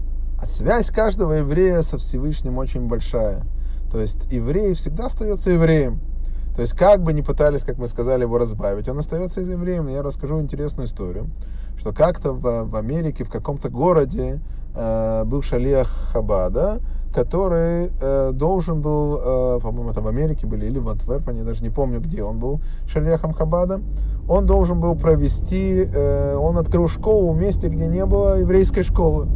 Связь 0.47 0.91
каждого 0.91 1.33
еврея 1.33 1.83
со 1.83 1.99
Всевышним 1.99 2.59
очень 2.59 2.87
большая. 2.87 3.43
То 3.91 4.01
есть 4.01 4.33
еврей 4.33 4.75
всегда 4.75 5.07
остается 5.07 5.51
евреем. 5.51 6.01
То 6.55 6.63
есть 6.63 6.75
как 6.75 7.03
бы 7.03 7.13
ни 7.13 7.21
пытались, 7.21 7.65
как 7.65 7.79
мы 7.79 7.89
сказали, 7.89 8.23
его 8.23 8.39
разбавить, 8.39 8.89
он 8.89 8.99
остается 8.99 9.41
евреем. 9.41 9.89
Я 9.89 10.03
расскажу 10.03 10.41
интересную 10.41 10.87
историю, 10.87 11.29
что 11.77 11.93
как-то 11.93 12.33
в, 12.33 12.71
в 12.71 12.77
Америке, 12.77 13.25
в 13.25 13.29
каком-то 13.29 13.71
городе 13.71 14.41
э, 14.75 15.25
был 15.25 15.43
шалиах 15.43 15.89
Хабада, 16.13 16.81
который 17.17 17.91
э, 17.99 18.33
должен 18.33 18.83
был, 18.83 19.17
э, 19.17 19.61
по-моему, 19.63 19.89
это 19.89 20.03
в 20.03 20.07
Америке 20.07 20.47
были, 20.47 20.67
или 20.67 20.79
в 20.79 20.87
Антверпене, 20.87 21.45
даже 21.45 21.63
не 21.63 21.71
помню, 21.71 21.99
где 21.99 22.23
он 22.23 22.39
был, 22.39 22.61
шалиахом 22.87 23.33
Хабада. 23.33 23.81
Он 24.29 24.45
должен 24.45 24.81
был 24.81 24.95
провести, 24.95 25.89
э, 25.91 26.37
он 26.37 26.59
открыл 26.59 26.89
школу 26.89 27.33
в 27.33 27.39
месте, 27.39 27.69
где 27.69 27.87
не 27.87 28.05
было 28.05 28.39
еврейской 28.39 28.83
школы. 28.83 29.29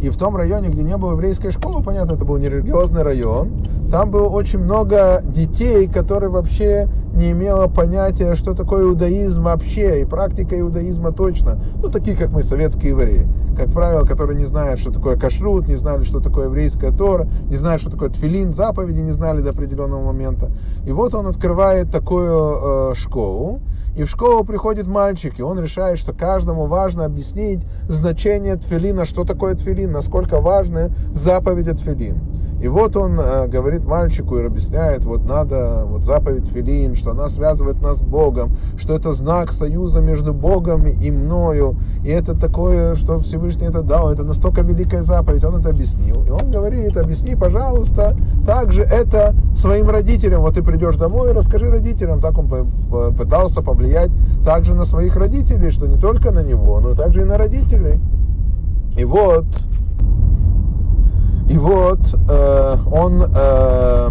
И 0.00 0.10
в 0.10 0.16
том 0.16 0.36
районе, 0.36 0.68
где 0.68 0.84
не 0.84 0.96
было 0.96 1.12
еврейской 1.12 1.50
школы, 1.50 1.82
понятно, 1.82 2.12
это 2.12 2.24
был 2.24 2.36
нерелигиозный 2.36 3.02
район, 3.02 3.66
там 3.90 4.12
было 4.12 4.28
очень 4.28 4.60
много 4.60 5.20
детей, 5.24 5.88
которые 5.88 6.30
вообще 6.30 6.88
не 7.14 7.32
имело 7.32 7.66
понятия, 7.66 8.36
что 8.36 8.54
такое 8.54 8.84
иудаизм 8.84 9.42
вообще, 9.42 10.02
и 10.02 10.04
практика 10.04 10.60
иудаизма 10.60 11.10
точно. 11.10 11.58
Ну, 11.82 11.90
такие, 11.90 12.16
как 12.16 12.30
мы, 12.30 12.42
советские 12.42 12.90
евреи. 12.90 13.26
Как 13.56 13.70
правило, 13.70 14.04
которые 14.04 14.36
не 14.36 14.46
знают, 14.46 14.80
что 14.80 14.90
такое 14.90 15.16
кашрут, 15.16 15.68
не 15.68 15.76
знали, 15.76 16.02
что 16.04 16.20
такое 16.20 16.46
еврейская 16.46 16.90
Тора, 16.90 17.28
не 17.48 17.56
знают, 17.56 17.80
что 17.80 17.90
такое 17.90 18.10
тфилин, 18.10 18.52
заповеди 18.52 19.00
не 19.00 19.12
знали 19.12 19.42
до 19.42 19.50
определенного 19.50 20.02
момента. 20.02 20.50
И 20.86 20.92
вот 20.92 21.14
он 21.14 21.26
открывает 21.26 21.90
такую 21.90 22.92
э, 22.92 22.94
школу, 22.96 23.60
и 23.96 24.02
в 24.02 24.10
школу 24.10 24.44
приходит 24.44 24.88
мальчик, 24.88 25.38
и 25.38 25.42
он 25.42 25.60
решает, 25.60 25.98
что 25.98 26.12
каждому 26.12 26.66
важно 26.66 27.04
объяснить 27.04 27.64
значение 27.86 28.56
тфилина, 28.56 29.04
что 29.04 29.24
такое 29.24 29.54
тфилин, 29.54 29.92
насколько 29.92 30.40
важны 30.40 30.92
заповеди 31.12 31.72
тфилин. 31.74 32.33
И 32.64 32.66
вот 32.66 32.96
он 32.96 33.20
э, 33.20 33.46
говорит 33.46 33.84
мальчику 33.84 34.38
и 34.38 34.42
объясняет, 34.42 35.04
вот 35.04 35.26
надо, 35.26 35.82
вот 35.84 36.02
заповедь 36.04 36.48
Филин, 36.48 36.96
что 36.96 37.10
она 37.10 37.28
связывает 37.28 37.82
нас 37.82 37.98
с 37.98 38.02
Богом, 38.02 38.56
что 38.78 38.94
это 38.94 39.12
знак 39.12 39.52
союза 39.52 40.00
между 40.00 40.32
Богом 40.32 40.86
и 40.86 41.10
мною, 41.10 41.76
и 42.02 42.08
это 42.08 42.34
такое, 42.34 42.94
что 42.94 43.20
Всевышний 43.20 43.66
это 43.66 43.82
дал, 43.82 44.10
это 44.10 44.22
настолько 44.22 44.62
великая 44.62 45.02
заповедь, 45.02 45.44
он 45.44 45.60
это 45.60 45.68
объяснил. 45.68 46.24
И 46.24 46.30
он 46.30 46.50
говорит, 46.50 46.96
объясни, 46.96 47.36
пожалуйста, 47.36 48.16
также 48.46 48.80
это 48.80 49.34
своим 49.54 49.90
родителям, 49.90 50.40
вот 50.40 50.54
ты 50.54 50.62
придешь 50.62 50.96
домой, 50.96 51.32
расскажи 51.32 51.68
родителям, 51.68 52.22
так 52.22 52.38
он 52.38 52.48
пытался 53.14 53.60
повлиять 53.60 54.10
также 54.42 54.74
на 54.74 54.86
своих 54.86 55.16
родителей, 55.16 55.70
что 55.70 55.86
не 55.86 55.98
только 55.98 56.30
на 56.30 56.42
него, 56.42 56.80
но 56.80 56.94
также 56.94 57.20
и 57.20 57.24
на 57.24 57.36
родителей. 57.36 58.00
И 58.96 59.04
вот 59.04 59.44
и 61.48 61.58
вот 61.58 62.00
э, 62.28 62.76
он 62.90 63.22
э, 63.22 64.10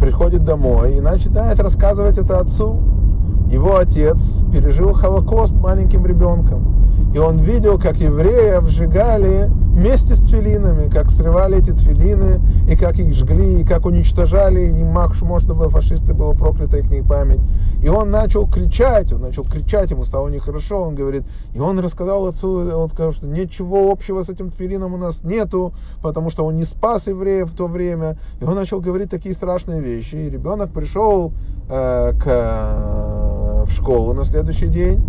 приходит 0.00 0.44
домой 0.44 0.96
и 0.96 1.00
начинает 1.00 1.60
рассказывать 1.60 2.18
это 2.18 2.40
отцу. 2.40 2.80
Его 3.50 3.76
отец 3.76 4.42
пережил 4.52 4.92
Холокост 4.92 5.54
маленьким 5.54 6.04
ребенком. 6.04 6.83
И 7.14 7.18
он 7.18 7.38
видел, 7.38 7.78
как 7.78 7.96
евреев 7.98 8.68
сжигали 8.68 9.48
вместе 9.48 10.16
с 10.16 10.18
тфилинами, 10.18 10.90
как 10.90 11.10
срывали 11.10 11.58
эти 11.58 11.70
тфилины, 11.70 12.40
и 12.68 12.76
как 12.76 12.98
их 12.98 13.14
жгли, 13.14 13.60
и 13.60 13.64
как 13.64 13.86
уничтожали, 13.86 14.62
и 14.62 14.72
не 14.72 14.82
мах, 14.82 15.20
можно 15.22 15.54
бы 15.54 15.70
фашисты 15.70 16.12
было 16.12 16.32
проклята 16.32 16.78
их 16.78 17.06
память. 17.06 17.38
И 17.80 17.88
он 17.88 18.10
начал 18.10 18.48
кричать, 18.48 19.12
он 19.12 19.20
начал 19.20 19.44
кричать, 19.44 19.92
ему 19.92 20.02
стало 20.02 20.28
нехорошо, 20.28 20.82
он 20.82 20.96
говорит, 20.96 21.22
и 21.54 21.60
он 21.60 21.78
рассказал 21.78 22.26
отцу, 22.26 22.68
он 22.76 22.88
сказал, 22.88 23.12
что 23.12 23.28
ничего 23.28 23.92
общего 23.92 24.24
с 24.24 24.28
этим 24.28 24.50
тфилином 24.50 24.94
у 24.94 24.96
нас 24.96 25.22
нету, 25.22 25.72
потому 26.02 26.30
что 26.30 26.44
он 26.44 26.56
не 26.56 26.64
спас 26.64 27.06
евреев 27.06 27.48
в 27.48 27.56
то 27.56 27.68
время, 27.68 28.18
и 28.40 28.44
он 28.44 28.56
начал 28.56 28.80
говорить 28.80 29.10
такие 29.10 29.36
страшные 29.36 29.80
вещи, 29.80 30.16
и 30.16 30.30
ребенок 30.30 30.72
пришел 30.72 31.32
э, 31.68 32.12
к, 32.18 32.26
э, 32.26 33.64
в 33.66 33.70
школу 33.70 34.14
на 34.14 34.24
следующий 34.24 34.66
день, 34.66 35.00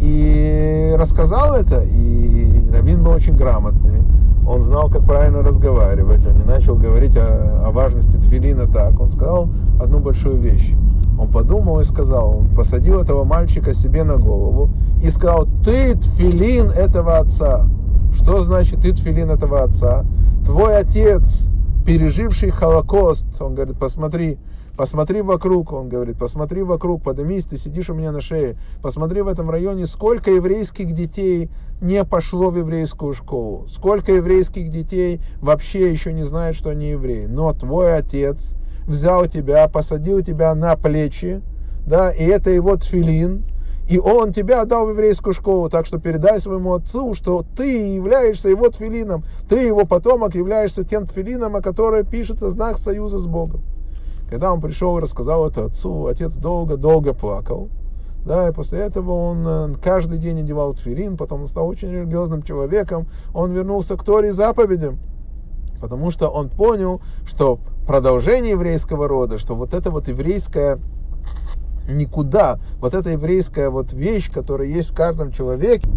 и 0.00 0.94
рассказал 0.96 1.54
это, 1.54 1.82
и 1.82 2.70
Равин 2.70 3.02
был 3.02 3.12
очень 3.12 3.36
грамотный. 3.36 4.02
Он 4.46 4.62
знал, 4.62 4.88
как 4.88 5.04
правильно 5.04 5.42
разговаривать. 5.42 6.26
Он 6.26 6.38
не 6.38 6.44
начал 6.44 6.74
говорить 6.74 7.16
о, 7.16 7.66
о 7.66 7.70
важности 7.70 8.16
тфилина 8.16 8.66
так. 8.66 8.98
Он 8.98 9.10
сказал 9.10 9.48
одну 9.80 10.00
большую 10.00 10.40
вещь. 10.40 10.74
Он 11.18 11.30
подумал 11.30 11.80
и 11.80 11.84
сказал, 11.84 12.38
он 12.38 12.48
посадил 12.54 13.00
этого 13.00 13.24
мальчика 13.24 13.74
себе 13.74 14.04
на 14.04 14.16
голову 14.16 14.70
и 15.02 15.10
сказал, 15.10 15.46
ты 15.62 15.94
тфилин 15.94 16.70
этого 16.70 17.18
отца. 17.18 17.66
Что 18.14 18.42
значит 18.42 18.80
ты 18.80 18.92
тфилин 18.92 19.30
этого 19.30 19.62
отца? 19.62 20.04
Твой 20.46 20.78
отец, 20.78 21.42
переживший 21.84 22.50
Холокост, 22.50 23.26
он 23.40 23.54
говорит, 23.54 23.78
посмотри, 23.78 24.38
Посмотри 24.80 25.20
вокруг, 25.20 25.74
он 25.74 25.90
говорит, 25.90 26.16
посмотри 26.18 26.62
вокруг, 26.62 27.02
поднимись, 27.02 27.44
ты 27.44 27.58
сидишь 27.58 27.90
у 27.90 27.94
меня 27.94 28.12
на 28.12 28.22
шее. 28.22 28.56
Посмотри 28.80 29.20
в 29.20 29.28
этом 29.28 29.50
районе, 29.50 29.86
сколько 29.86 30.30
еврейских 30.30 30.92
детей 30.92 31.50
не 31.82 32.02
пошло 32.02 32.50
в 32.50 32.56
еврейскую 32.56 33.12
школу. 33.12 33.66
Сколько 33.68 34.14
еврейских 34.14 34.70
детей 34.70 35.20
вообще 35.42 35.92
еще 35.92 36.14
не 36.14 36.22
знают, 36.22 36.56
что 36.56 36.70
они 36.70 36.92
евреи. 36.92 37.26
Но 37.26 37.52
твой 37.52 37.94
отец 37.94 38.54
взял 38.86 39.26
тебя, 39.26 39.68
посадил 39.68 40.22
тебя 40.22 40.54
на 40.54 40.74
плечи, 40.76 41.42
да, 41.86 42.10
и 42.10 42.24
это 42.24 42.48
его 42.48 42.74
тфилин, 42.76 43.44
и 43.86 43.98
он 43.98 44.32
тебя 44.32 44.62
отдал 44.62 44.86
в 44.86 44.92
еврейскую 44.92 45.34
школу, 45.34 45.68
так 45.68 45.84
что 45.84 45.98
передай 45.98 46.40
своему 46.40 46.72
отцу, 46.72 47.12
что 47.12 47.44
ты 47.54 47.96
являешься 47.96 48.48
его 48.48 48.70
тфилином, 48.70 49.24
ты 49.46 49.56
его 49.56 49.84
потомок, 49.84 50.34
являешься 50.34 50.84
тем 50.84 51.04
тфилином, 51.04 51.54
о 51.54 51.60
котором 51.60 52.06
пишется 52.06 52.48
знак 52.48 52.78
союза 52.78 53.18
с 53.18 53.26
Богом. 53.26 53.60
Когда 54.30 54.52
он 54.52 54.60
пришел 54.60 54.96
и 54.96 55.00
рассказал 55.00 55.48
это 55.48 55.64
отцу, 55.64 56.06
отец 56.06 56.34
долго-долго 56.36 57.14
плакал, 57.14 57.68
да, 58.24 58.48
и 58.48 58.52
после 58.52 58.78
этого 58.78 59.10
он 59.10 59.44
э, 59.46 59.74
каждый 59.82 60.18
день 60.18 60.40
одевал 60.40 60.74
тфилин, 60.74 61.16
потом 61.16 61.42
он 61.42 61.46
стал 61.48 61.66
очень 61.66 61.90
религиозным 61.90 62.42
человеком, 62.42 63.08
он 63.34 63.50
вернулся 63.50 63.96
к 63.96 64.04
Торе 64.04 64.28
и 64.28 64.32
заповедям, 64.32 65.00
потому 65.80 66.12
что 66.12 66.28
он 66.28 66.48
понял, 66.48 67.00
что 67.26 67.58
продолжение 67.88 68.52
еврейского 68.52 69.08
рода, 69.08 69.36
что 69.36 69.56
вот 69.56 69.74
это 69.74 69.90
вот 69.90 70.06
еврейское 70.06 70.78
никуда. 71.88 72.60
Вот 72.78 72.94
эта 72.94 73.10
еврейская 73.10 73.68
вот 73.68 73.92
вещь, 73.92 74.30
которая 74.30 74.68
есть 74.68 74.90
в 74.90 74.94
каждом 74.94 75.32
человеке, 75.32 75.88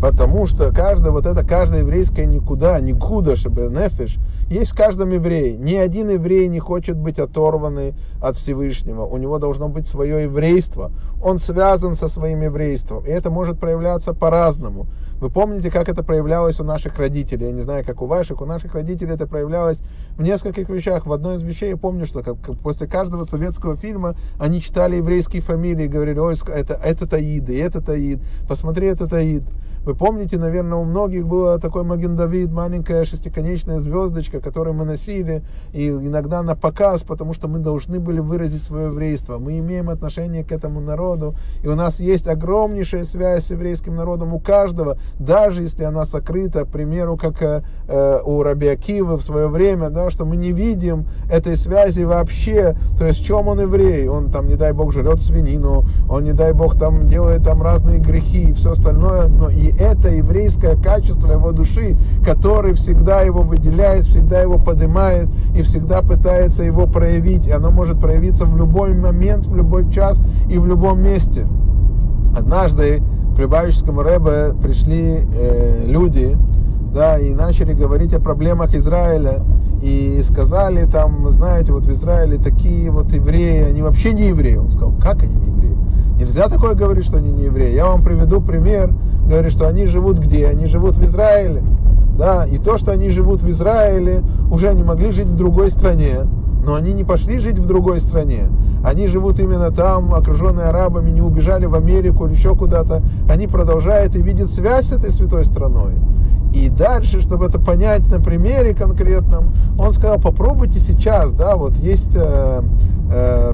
потому 0.00 0.46
что 0.46 0.72
каждая 0.72 1.12
вот 1.12 1.26
эта 1.26 1.44
каждая 1.44 1.80
еврейская 1.80 2.26
никуда, 2.26 2.78
никуда, 2.80 3.36
чтобы 3.36 3.62
нефиш, 3.62 4.18
есть 4.48 4.72
в 4.72 4.76
каждом 4.76 5.10
еврее. 5.10 5.56
Ни 5.56 5.74
один 5.74 6.08
еврей 6.10 6.48
не 6.48 6.60
хочет 6.60 6.96
быть 6.96 7.18
оторванный 7.18 7.94
от 8.20 8.36
Всевышнего. 8.36 9.04
У 9.04 9.16
него 9.16 9.38
должно 9.38 9.68
быть 9.68 9.86
свое 9.86 10.24
еврейство. 10.24 10.92
Он 11.22 11.38
связан 11.38 11.94
со 11.94 12.08
своим 12.08 12.42
еврейством. 12.42 13.04
И 13.04 13.08
это 13.08 13.30
может 13.30 13.58
проявляться 13.58 14.14
по-разному. 14.14 14.86
Вы 15.18 15.30
помните, 15.30 15.70
как 15.70 15.88
это 15.88 16.04
проявлялось 16.04 16.60
у 16.60 16.64
наших 16.64 16.98
родителей? 16.98 17.46
Я 17.46 17.52
не 17.52 17.62
знаю, 17.62 17.84
как 17.84 18.02
у 18.02 18.06
ваших. 18.06 18.42
У 18.42 18.44
наших 18.44 18.74
родителей 18.74 19.14
это 19.14 19.26
проявлялось 19.26 19.82
в 20.16 20.22
нескольких 20.22 20.68
вещах. 20.68 21.06
В 21.06 21.12
одной 21.12 21.36
из 21.36 21.42
вещей 21.42 21.70
я 21.70 21.76
помню, 21.78 22.04
что 22.04 22.22
как, 22.22 22.36
после 22.62 22.86
каждого 22.86 23.24
советского 23.24 23.76
фильма 23.76 24.14
они 24.38 24.60
читали 24.60 24.96
еврейские 24.96 25.40
фамилии 25.40 25.86
и 25.86 25.88
говорили, 25.88 26.18
ой, 26.18 26.36
это, 26.54 26.74
это 26.74 27.08
Таид, 27.08 27.48
и 27.48 27.56
это 27.56 27.80
Таид, 27.80 28.20
посмотри, 28.46 28.88
это 28.88 29.08
Таид. 29.08 29.44
Вы 29.86 29.94
помните, 29.94 30.36
наверное, 30.36 30.78
у 30.78 30.84
многих 30.84 31.28
было 31.28 31.60
такой 31.60 31.84
Маген 31.84 32.16
Давид, 32.16 32.50
маленькая 32.50 33.04
шестиконечная 33.04 33.78
звездочка, 33.78 34.40
которую 34.40 34.74
мы 34.74 34.84
носили, 34.84 35.44
и 35.72 35.86
иногда 35.86 36.42
на 36.42 36.56
показ, 36.56 37.04
потому 37.04 37.32
что 37.32 37.46
мы 37.46 37.60
должны 37.60 38.00
были 38.00 38.18
выразить 38.18 38.64
свое 38.64 38.86
еврейство. 38.86 39.38
Мы 39.38 39.60
имеем 39.60 39.88
отношение 39.88 40.42
к 40.42 40.50
этому 40.50 40.80
народу, 40.80 41.36
и 41.62 41.68
у 41.68 41.76
нас 41.76 42.00
есть 42.00 42.26
огромнейшая 42.26 43.04
связь 43.04 43.44
с 43.44 43.50
еврейским 43.52 43.94
народом 43.94 44.34
у 44.34 44.40
каждого, 44.40 44.98
даже 45.20 45.62
если 45.62 45.84
она 45.84 46.04
сокрыта, 46.04 46.64
к 46.64 46.68
примеру, 46.68 47.16
как 47.16 47.40
э, 47.40 48.20
у 48.24 48.42
Раби 48.42 48.66
Акивы 48.66 49.16
в 49.16 49.22
свое 49.22 49.46
время, 49.46 49.90
да, 49.90 50.10
что 50.10 50.24
мы 50.24 50.36
не 50.36 50.50
видим 50.50 51.06
этой 51.30 51.54
связи 51.54 52.02
вообще, 52.02 52.76
то 52.98 53.06
есть 53.06 53.20
в 53.20 53.24
чем 53.24 53.46
он 53.46 53.60
еврей, 53.60 54.08
он 54.08 54.32
там, 54.32 54.48
не 54.48 54.56
дай 54.56 54.72
бог, 54.72 54.92
жрет 54.92 55.22
свинину, 55.22 55.84
он, 56.10 56.24
не 56.24 56.32
дай 56.32 56.52
бог, 56.52 56.76
там 56.76 57.06
делает 57.06 57.44
там 57.44 57.62
разные 57.62 58.00
грехи 58.00 58.50
и 58.50 58.52
все 58.52 58.72
остальное, 58.72 59.28
но 59.28 59.48
и 59.48 59.75
это 59.78 60.08
еврейское 60.10 60.76
качество 60.76 61.32
его 61.32 61.52
души, 61.52 61.96
который 62.24 62.74
всегда 62.74 63.22
его 63.22 63.42
выделяет, 63.42 64.04
всегда 64.04 64.40
его 64.40 64.58
поднимает 64.58 65.28
и 65.54 65.62
всегда 65.62 66.02
пытается 66.02 66.62
его 66.62 66.86
проявить. 66.86 67.46
И 67.46 67.50
оно 67.50 67.70
может 67.70 68.00
проявиться 68.00 68.44
в 68.46 68.56
любой 68.56 68.94
момент, 68.94 69.46
в 69.46 69.54
любой 69.54 69.90
час 69.90 70.20
и 70.48 70.58
в 70.58 70.66
любом 70.66 71.02
месте. 71.02 71.46
Однажды 72.36 73.02
к 73.34 73.38
Любавическому 73.38 74.02
Рэбе 74.02 74.54
пришли 74.62 75.20
э, 75.36 75.84
люди, 75.86 76.36
да, 76.94 77.18
и 77.18 77.34
начали 77.34 77.74
говорить 77.74 78.14
о 78.14 78.20
проблемах 78.20 78.74
Израиля, 78.74 79.42
и 79.82 80.20
сказали 80.22 80.86
там, 80.86 81.26
знаете, 81.30 81.72
вот 81.72 81.84
в 81.84 81.92
Израиле 81.92 82.38
такие 82.38 82.90
вот 82.90 83.12
евреи, 83.12 83.62
они 83.62 83.82
вообще 83.82 84.12
не 84.12 84.28
евреи. 84.28 84.56
Он 84.56 84.70
сказал, 84.70 84.94
как 85.00 85.22
они 85.22 85.34
не 85.34 85.46
евреи? 85.46 85.76
Нельзя 86.16 86.48
такое 86.48 86.74
говорить, 86.74 87.04
что 87.04 87.18
они 87.18 87.30
не 87.30 87.44
евреи. 87.44 87.74
Я 87.74 87.86
вам 87.86 88.02
приведу 88.02 88.40
пример, 88.40 88.92
говорит, 89.28 89.52
что 89.52 89.68
они 89.68 89.86
живут 89.86 90.18
где? 90.18 90.46
Они 90.46 90.66
живут 90.66 90.96
в 90.96 91.04
Израиле. 91.04 91.62
Да, 92.16 92.46
и 92.46 92.56
то, 92.56 92.78
что 92.78 92.92
они 92.92 93.10
живут 93.10 93.42
в 93.42 93.50
Израиле, 93.50 94.22
уже 94.50 94.68
они 94.68 94.82
могли 94.82 95.12
жить 95.12 95.26
в 95.26 95.36
другой 95.36 95.70
стране, 95.70 96.20
но 96.64 96.74
они 96.74 96.94
не 96.94 97.04
пошли 97.04 97.38
жить 97.38 97.58
в 97.58 97.66
другой 97.66 98.00
стране. 98.00 98.48
Они 98.82 99.06
живут 99.06 99.38
именно 99.38 99.70
там, 99.70 100.14
окруженные 100.14 100.66
арабами, 100.66 101.10
не 101.10 101.20
убежали 101.20 101.66
в 101.66 101.74
Америку 101.74 102.26
или 102.26 102.34
еще 102.34 102.54
куда-то. 102.54 103.02
Они 103.28 103.46
продолжают 103.46 104.16
и 104.16 104.22
видят 104.22 104.48
связь 104.48 104.86
с 104.86 104.92
этой 104.92 105.10
святой 105.10 105.44
страной. 105.44 105.92
И 106.54 106.70
дальше, 106.70 107.20
чтобы 107.20 107.46
это 107.46 107.58
понять 107.58 108.10
на 108.10 108.18
примере 108.18 108.74
конкретном, 108.74 109.54
он 109.78 109.92
сказал, 109.92 110.18
попробуйте 110.18 110.78
сейчас, 110.78 111.32
да, 111.32 111.56
вот 111.56 111.76
есть 111.76 112.16
э, 112.16 112.62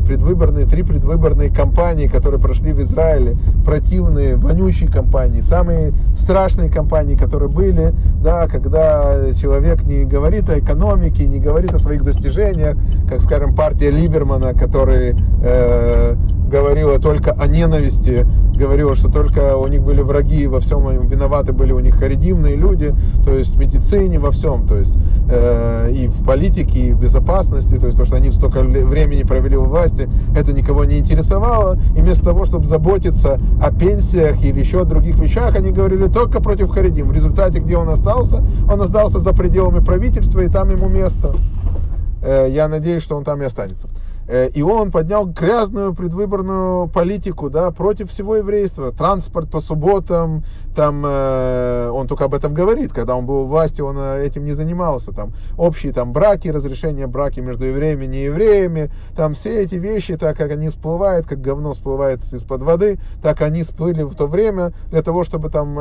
предвыборные, 0.06 0.66
три 0.66 0.82
предвыборные 0.82 1.50
кампании, 1.50 2.06
которые 2.06 2.40
прошли 2.40 2.72
в 2.72 2.80
Израиле, 2.80 3.36
противные, 3.64 4.36
вонючие 4.36 4.90
кампании, 4.90 5.40
самые 5.40 5.92
страшные 6.14 6.70
кампании, 6.70 7.16
которые 7.16 7.48
были, 7.48 7.92
да, 8.22 8.48
когда 8.48 9.32
человек 9.34 9.82
не 9.82 10.04
говорит 10.04 10.48
о 10.48 10.58
экономике, 10.58 11.26
не 11.26 11.38
говорит 11.38 11.74
о 11.74 11.78
своих 11.78 12.02
достижениях, 12.02 12.76
как, 13.08 13.20
скажем, 13.20 13.54
партия 13.54 13.90
Либермана, 13.90 14.54
который 14.54 15.14
э, 15.42 16.16
говорила 16.52 16.98
только 16.98 17.32
о 17.32 17.46
ненависти, 17.46 18.26
говорила, 18.54 18.94
что 18.94 19.10
только 19.10 19.56
у 19.56 19.66
них 19.68 19.82
были 19.82 20.02
враги, 20.02 20.46
во 20.46 20.60
всем 20.60 20.86
виноваты 21.08 21.54
были 21.54 21.72
у 21.72 21.80
них 21.80 21.96
харидимные 21.96 22.56
люди, 22.56 22.94
то 23.24 23.32
есть 23.32 23.56
в 23.56 23.58
медицине, 23.58 24.18
во 24.18 24.30
всем, 24.30 24.68
то 24.68 24.76
есть 24.76 24.96
э, 25.30 25.90
и 25.90 26.08
в 26.08 26.24
политике, 26.24 26.78
и 26.78 26.92
в 26.92 27.00
безопасности, 27.00 27.76
то 27.76 27.86
есть 27.86 27.96
то, 27.96 28.04
что 28.04 28.16
они 28.16 28.30
столько 28.30 28.60
времени 28.60 29.22
провели 29.22 29.56
у 29.56 29.64
власти, 29.64 30.10
это 30.36 30.52
никого 30.52 30.84
не 30.84 30.98
интересовало, 30.98 31.78
и 31.96 32.02
вместо 32.02 32.26
того, 32.26 32.44
чтобы 32.44 32.66
заботиться 32.66 33.40
о 33.60 33.72
пенсиях 33.72 34.44
или 34.44 34.60
еще 34.60 34.82
о 34.82 34.84
других 34.84 35.18
вещах, 35.18 35.56
они 35.56 35.70
говорили 35.70 36.06
только 36.08 36.40
против 36.40 36.70
харидим. 36.70 37.08
В 37.08 37.12
результате, 37.12 37.60
где 37.60 37.78
он 37.78 37.88
остался, 37.88 38.44
он 38.70 38.80
остался 38.82 39.20
за 39.20 39.32
пределами 39.32 39.82
правительства, 39.82 40.40
и 40.40 40.48
там 40.48 40.70
ему 40.70 40.88
место. 40.88 41.34
Э, 42.22 42.46
я 42.50 42.68
надеюсь, 42.68 43.02
что 43.02 43.16
он 43.16 43.24
там 43.24 43.40
и 43.40 43.44
останется. 43.46 43.88
Э, 44.28 44.48
и 44.48 44.62
он 44.62 44.90
поднял 44.90 45.26
грязную 45.26 45.94
предвыборную 45.94 46.88
политику 46.88 47.50
да, 47.50 47.70
против 47.70 48.10
всего 48.10 48.36
еврейства. 48.36 48.92
Транспорт 48.92 49.50
по 49.50 49.60
субботам, 49.60 50.44
там, 50.74 51.02
э, 51.04 51.90
он 51.92 52.06
только 52.06 52.24
об 52.24 52.34
этом 52.34 52.54
говорит, 52.54 52.92
когда 52.92 53.16
он 53.16 53.26
был 53.26 53.42
у 53.42 53.46
власти, 53.46 53.80
он 53.80 53.96
э, 53.98 54.24
этим 54.24 54.44
не 54.44 54.52
занимался. 54.52 55.12
Там, 55.12 55.32
общие 55.58 55.92
там, 55.92 56.12
браки, 56.12 56.48
разрешение 56.48 57.06
браки 57.06 57.40
между 57.40 57.66
евреями 57.66 58.04
и 58.04 58.08
неевреями, 58.08 58.90
там 59.16 59.34
все 59.34 59.62
эти 59.62 59.74
вещи, 59.74 60.16
так 60.16 60.36
как 60.36 60.50
они 60.50 60.68
всплывают, 60.68 61.26
как 61.26 61.40
говно 61.40 61.72
всплывает 61.72 62.20
из-под 62.20 62.62
воды, 62.62 62.98
так 63.22 63.42
они 63.42 63.62
всплыли 63.62 64.02
в 64.02 64.14
то 64.14 64.26
время 64.26 64.72
для 64.90 65.02
того, 65.02 65.24
чтобы 65.24 65.50
там 65.50 65.74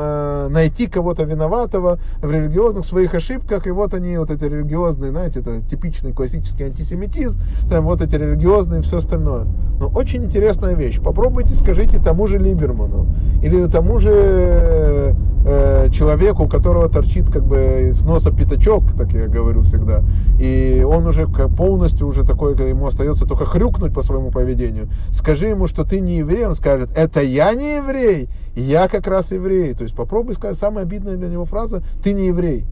найти 0.52 0.86
кого-то 0.86 1.24
виноватого 1.24 1.98
в 2.20 2.30
религиозных 2.30 2.84
своих 2.84 3.14
ошибках, 3.14 3.66
и 3.66 3.70
вот 3.70 3.94
они, 3.94 4.16
вот 4.18 4.30
эти 4.30 4.44
религиозные, 4.44 5.10
знаете, 5.10 5.40
это 5.40 5.60
типичный 5.60 6.12
классический 6.12 6.64
антисемитизм, 6.64 7.40
там 7.68 7.84
вот 7.84 8.02
эти 8.02 8.16
религиозные 8.16 8.41
и 8.42 8.82
все 8.82 8.98
остальное. 8.98 9.46
Но 9.78 9.88
очень 9.88 10.24
интересная 10.24 10.74
вещь. 10.74 11.00
Попробуйте, 11.00 11.54
скажите 11.54 11.98
тому 11.98 12.26
же 12.26 12.38
Либерману 12.38 13.08
или 13.42 13.66
тому 13.66 13.98
же 13.98 15.16
э, 15.44 15.90
человеку, 15.90 16.44
у 16.44 16.48
которого 16.48 16.88
торчит 16.88 17.30
как 17.30 17.44
бы 17.44 17.88
из 17.88 18.04
носа 18.04 18.30
пятачок, 18.30 18.84
так 18.96 19.12
я 19.12 19.26
говорю 19.26 19.62
всегда, 19.62 20.04
и 20.38 20.86
он 20.88 21.06
уже 21.06 21.26
полностью 21.26 22.06
уже 22.06 22.24
такой, 22.24 22.56
ему 22.68 22.86
остается 22.86 23.26
только 23.26 23.44
хрюкнуть 23.44 23.92
по 23.92 24.02
своему 24.02 24.30
поведению. 24.30 24.88
Скажи 25.10 25.48
ему, 25.48 25.66
что 25.66 25.84
ты 25.84 26.00
не 26.00 26.18
еврей, 26.18 26.46
он 26.46 26.54
скажет, 26.54 26.92
это 26.94 27.20
я 27.20 27.52
не 27.54 27.76
еврей, 27.76 28.28
я 28.54 28.86
как 28.88 29.06
раз 29.06 29.32
еврей. 29.32 29.74
То 29.74 29.82
есть 29.82 29.96
попробуй 29.96 30.34
сказать 30.34 30.56
самая 30.56 30.84
обидная 30.84 31.16
для 31.16 31.28
него 31.28 31.44
фраза, 31.44 31.82
ты 32.04 32.12
не 32.12 32.28
еврей. 32.28 32.66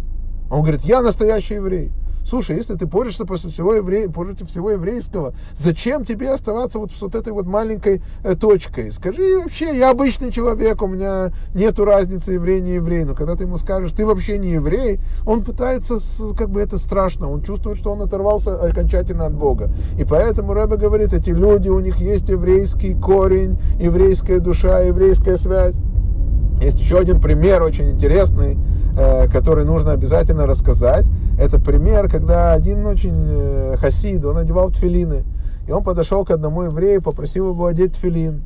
Он 0.50 0.62
говорит, 0.62 0.83
я 0.83 1.00
настоящий 1.00 1.54
еврей. 1.54 1.90
Слушай, 2.30 2.58
если 2.58 2.76
ты 2.76 2.86
борешься 2.86 3.24
против 3.24 3.52
всего, 3.52 3.74
евре... 3.74 4.08
против 4.08 4.48
всего 4.48 4.70
еврейского, 4.70 5.34
зачем 5.56 6.04
тебе 6.04 6.30
оставаться 6.30 6.78
вот 6.78 6.92
с 6.92 7.02
вот 7.02 7.16
этой 7.16 7.32
вот 7.32 7.46
маленькой 7.46 8.02
э, 8.22 8.36
точкой? 8.36 8.92
Скажи 8.92 9.36
вообще, 9.36 9.76
я 9.76 9.90
обычный 9.90 10.30
человек, 10.30 10.80
у 10.80 10.86
меня 10.86 11.32
нету 11.54 11.84
разницы 11.84 12.34
еврей 12.34 12.60
не 12.60 12.74
еврей. 12.74 13.02
Но 13.02 13.16
когда 13.16 13.34
ты 13.34 13.44
ему 13.44 13.56
скажешь, 13.56 13.90
ты 13.90 14.06
вообще 14.06 14.38
не 14.38 14.52
еврей, 14.52 15.00
он 15.26 15.42
пытается, 15.42 15.96
как 16.38 16.50
бы 16.50 16.60
это 16.60 16.78
страшно, 16.78 17.28
он 17.28 17.42
чувствует, 17.42 17.78
что 17.78 17.90
он 17.90 18.00
оторвался 18.00 18.62
окончательно 18.62 19.26
от 19.26 19.34
Бога. 19.34 19.68
И 19.98 20.04
поэтому 20.04 20.54
Рэбе 20.54 20.76
говорит, 20.76 21.12
эти 21.12 21.30
люди, 21.30 21.68
у 21.68 21.80
них 21.80 21.96
есть 21.96 22.28
еврейский 22.28 22.94
корень, 22.94 23.58
еврейская 23.80 24.38
душа, 24.38 24.78
еврейская 24.82 25.36
связь. 25.36 25.74
Есть 26.60 26.78
еще 26.78 26.98
один 26.98 27.20
пример 27.20 27.62
очень 27.62 27.90
интересный, 27.90 28.58
э, 28.98 29.28
который 29.28 29.64
нужно 29.64 29.92
обязательно 29.92 30.46
рассказать. 30.46 31.06
Это 31.38 31.58
пример, 31.58 32.08
когда 32.10 32.52
один 32.52 32.84
очень 32.84 33.16
э, 33.16 33.76
хасид, 33.78 34.24
он 34.24 34.36
одевал 34.36 34.70
тфилины. 34.70 35.24
И 35.66 35.72
он 35.72 35.82
подошел 35.82 36.24
к 36.24 36.30
одному 36.30 36.64
еврею, 36.64 37.00
попросил 37.00 37.50
его 37.50 37.66
одеть 37.66 37.94
тфилин. 37.94 38.42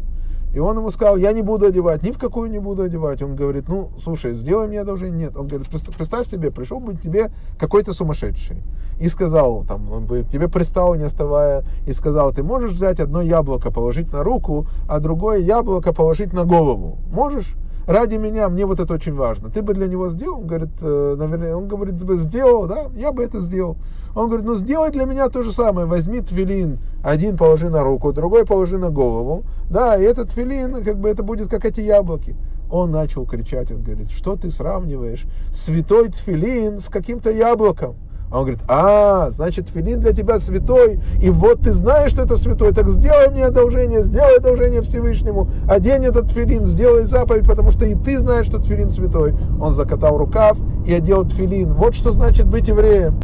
И 0.55 0.61
он 0.61 0.77
ему 0.77 0.91
сказал, 0.93 1.17
я 1.17 1.33
не 1.33 1.43
буду 1.43 1.67
одевать, 1.67 2.05
ни 2.05 2.13
в 2.13 2.19
какую 2.19 2.49
не 2.49 2.61
буду 2.61 2.85
одевать. 2.85 3.21
Он 3.23 3.35
говорит, 3.35 3.65
ну, 3.67 3.91
слушай, 4.01 4.35
сделай 4.35 4.69
мне 4.69 4.81
одолжение. 4.81 5.27
Нет. 5.27 5.37
Он 5.37 5.49
говорит, 5.49 5.69
представь 5.69 6.29
себе, 6.29 6.53
пришел 6.53 6.79
бы 6.79 6.95
тебе 6.95 7.33
какой-то 7.59 7.93
сумасшедший. 7.93 8.63
И 9.01 9.09
сказал, 9.09 9.65
там, 9.65 9.91
он 9.91 10.07
бы 10.07 10.23
тебе 10.23 10.49
пристал, 10.49 10.95
не 10.95 11.03
оставая, 11.03 11.65
и 11.89 11.91
сказал, 11.91 12.33
ты 12.33 12.45
можешь 12.45 12.71
взять 12.71 13.01
одно 13.01 13.21
яблоко, 13.21 13.73
положить 13.73 14.13
на 14.13 14.23
руку, 14.23 14.69
а 14.89 15.01
другое 15.01 15.41
яблоко 15.41 15.93
положить 15.93 16.33
на 16.33 16.45
голову. 16.45 16.99
Можешь? 17.13 17.57
Ради 17.87 18.17
меня, 18.17 18.49
мне 18.49 18.67
вот 18.67 18.81
это 18.81 18.95
очень 18.95 19.15
важно. 19.15 19.51
Ты 19.51 19.63
бы 19.63 19.75
для 19.75 19.87
него 19.87 20.09
сделал? 20.09 20.41
Он 20.41 20.47
говорит, 20.47 20.71
э, 20.81 21.17
наверное, 21.19 21.57
он 21.57 21.69
говорит, 21.69 22.03
бы 22.03 22.17
сделал, 22.17 22.67
да, 22.67 22.87
я 22.95 23.13
бы 23.13 23.23
это 23.23 23.41
сделал. 23.41 23.77
Он 24.15 24.29
говорит, 24.29 24.47
ну 24.47 24.55
сделай 24.55 24.91
для 24.91 25.05
меня 25.05 25.29
то 25.29 25.43
же 25.43 25.51
самое, 25.51 25.87
возьми 25.87 26.21
твилин, 26.21 26.79
один 27.05 27.37
положи 27.37 27.69
на 27.69 27.83
руку, 27.83 28.13
другой 28.13 28.47
положи 28.47 28.79
на 28.79 28.91
голову, 28.91 29.45
да, 29.69 29.97
и 29.97 30.05
этот 30.05 30.31
твилин, 30.31 30.85
как 30.85 30.99
бы 30.99 31.09
это 31.09 31.23
будет 31.23 31.49
как 31.49 31.65
эти 31.65 31.81
яблоки. 31.81 32.37
Он 32.71 32.91
начал 32.91 33.27
кричать, 33.27 33.71
он 33.71 33.83
говорит, 33.83 34.11
что 34.11 34.37
ты 34.37 34.51
сравниваешь 34.51 35.27
святой 35.53 36.09
тфилин 36.09 36.79
с 36.79 36.89
каким-то 36.89 37.31
яблоком? 37.31 37.97
А 38.35 38.39
он 38.39 38.47
говорит, 38.47 38.63
а, 38.67 39.31
значит, 39.31 39.69
филин 39.69 40.01
для 40.01 40.13
тебя 40.13 40.41
святой, 40.41 40.99
и 41.23 41.31
вот 41.31 41.61
ты 41.61 41.73
знаешь, 41.73 42.11
что 42.11 42.23
это 42.23 42.37
святой, 42.37 42.73
так 42.73 42.89
сделай 42.89 43.31
мне 43.31 43.45
одолжение, 43.45 44.03
сделай 44.03 44.39
одолжение 44.39 44.83
Всевышнему, 44.83 45.49
одень 45.69 46.05
этот 46.05 46.33
филин, 46.33 46.65
сделай 46.65 47.05
заповедь, 47.05 47.47
потому 47.47 47.71
что 47.71 47.87
и 47.87 47.95
ты 47.95 48.19
знаешь, 48.19 48.47
что 48.47 48.59
тфилин 48.59 48.91
святой. 48.91 49.37
Он 49.61 49.73
закатал 49.73 50.19
рукав 50.19 50.59
и 50.85 50.93
одел 50.93 51.25
тфилин. 51.25 51.75
Вот 51.75 51.95
что 51.95 52.11
значит 52.11 52.49
быть 52.49 52.67
евреем. 52.67 53.21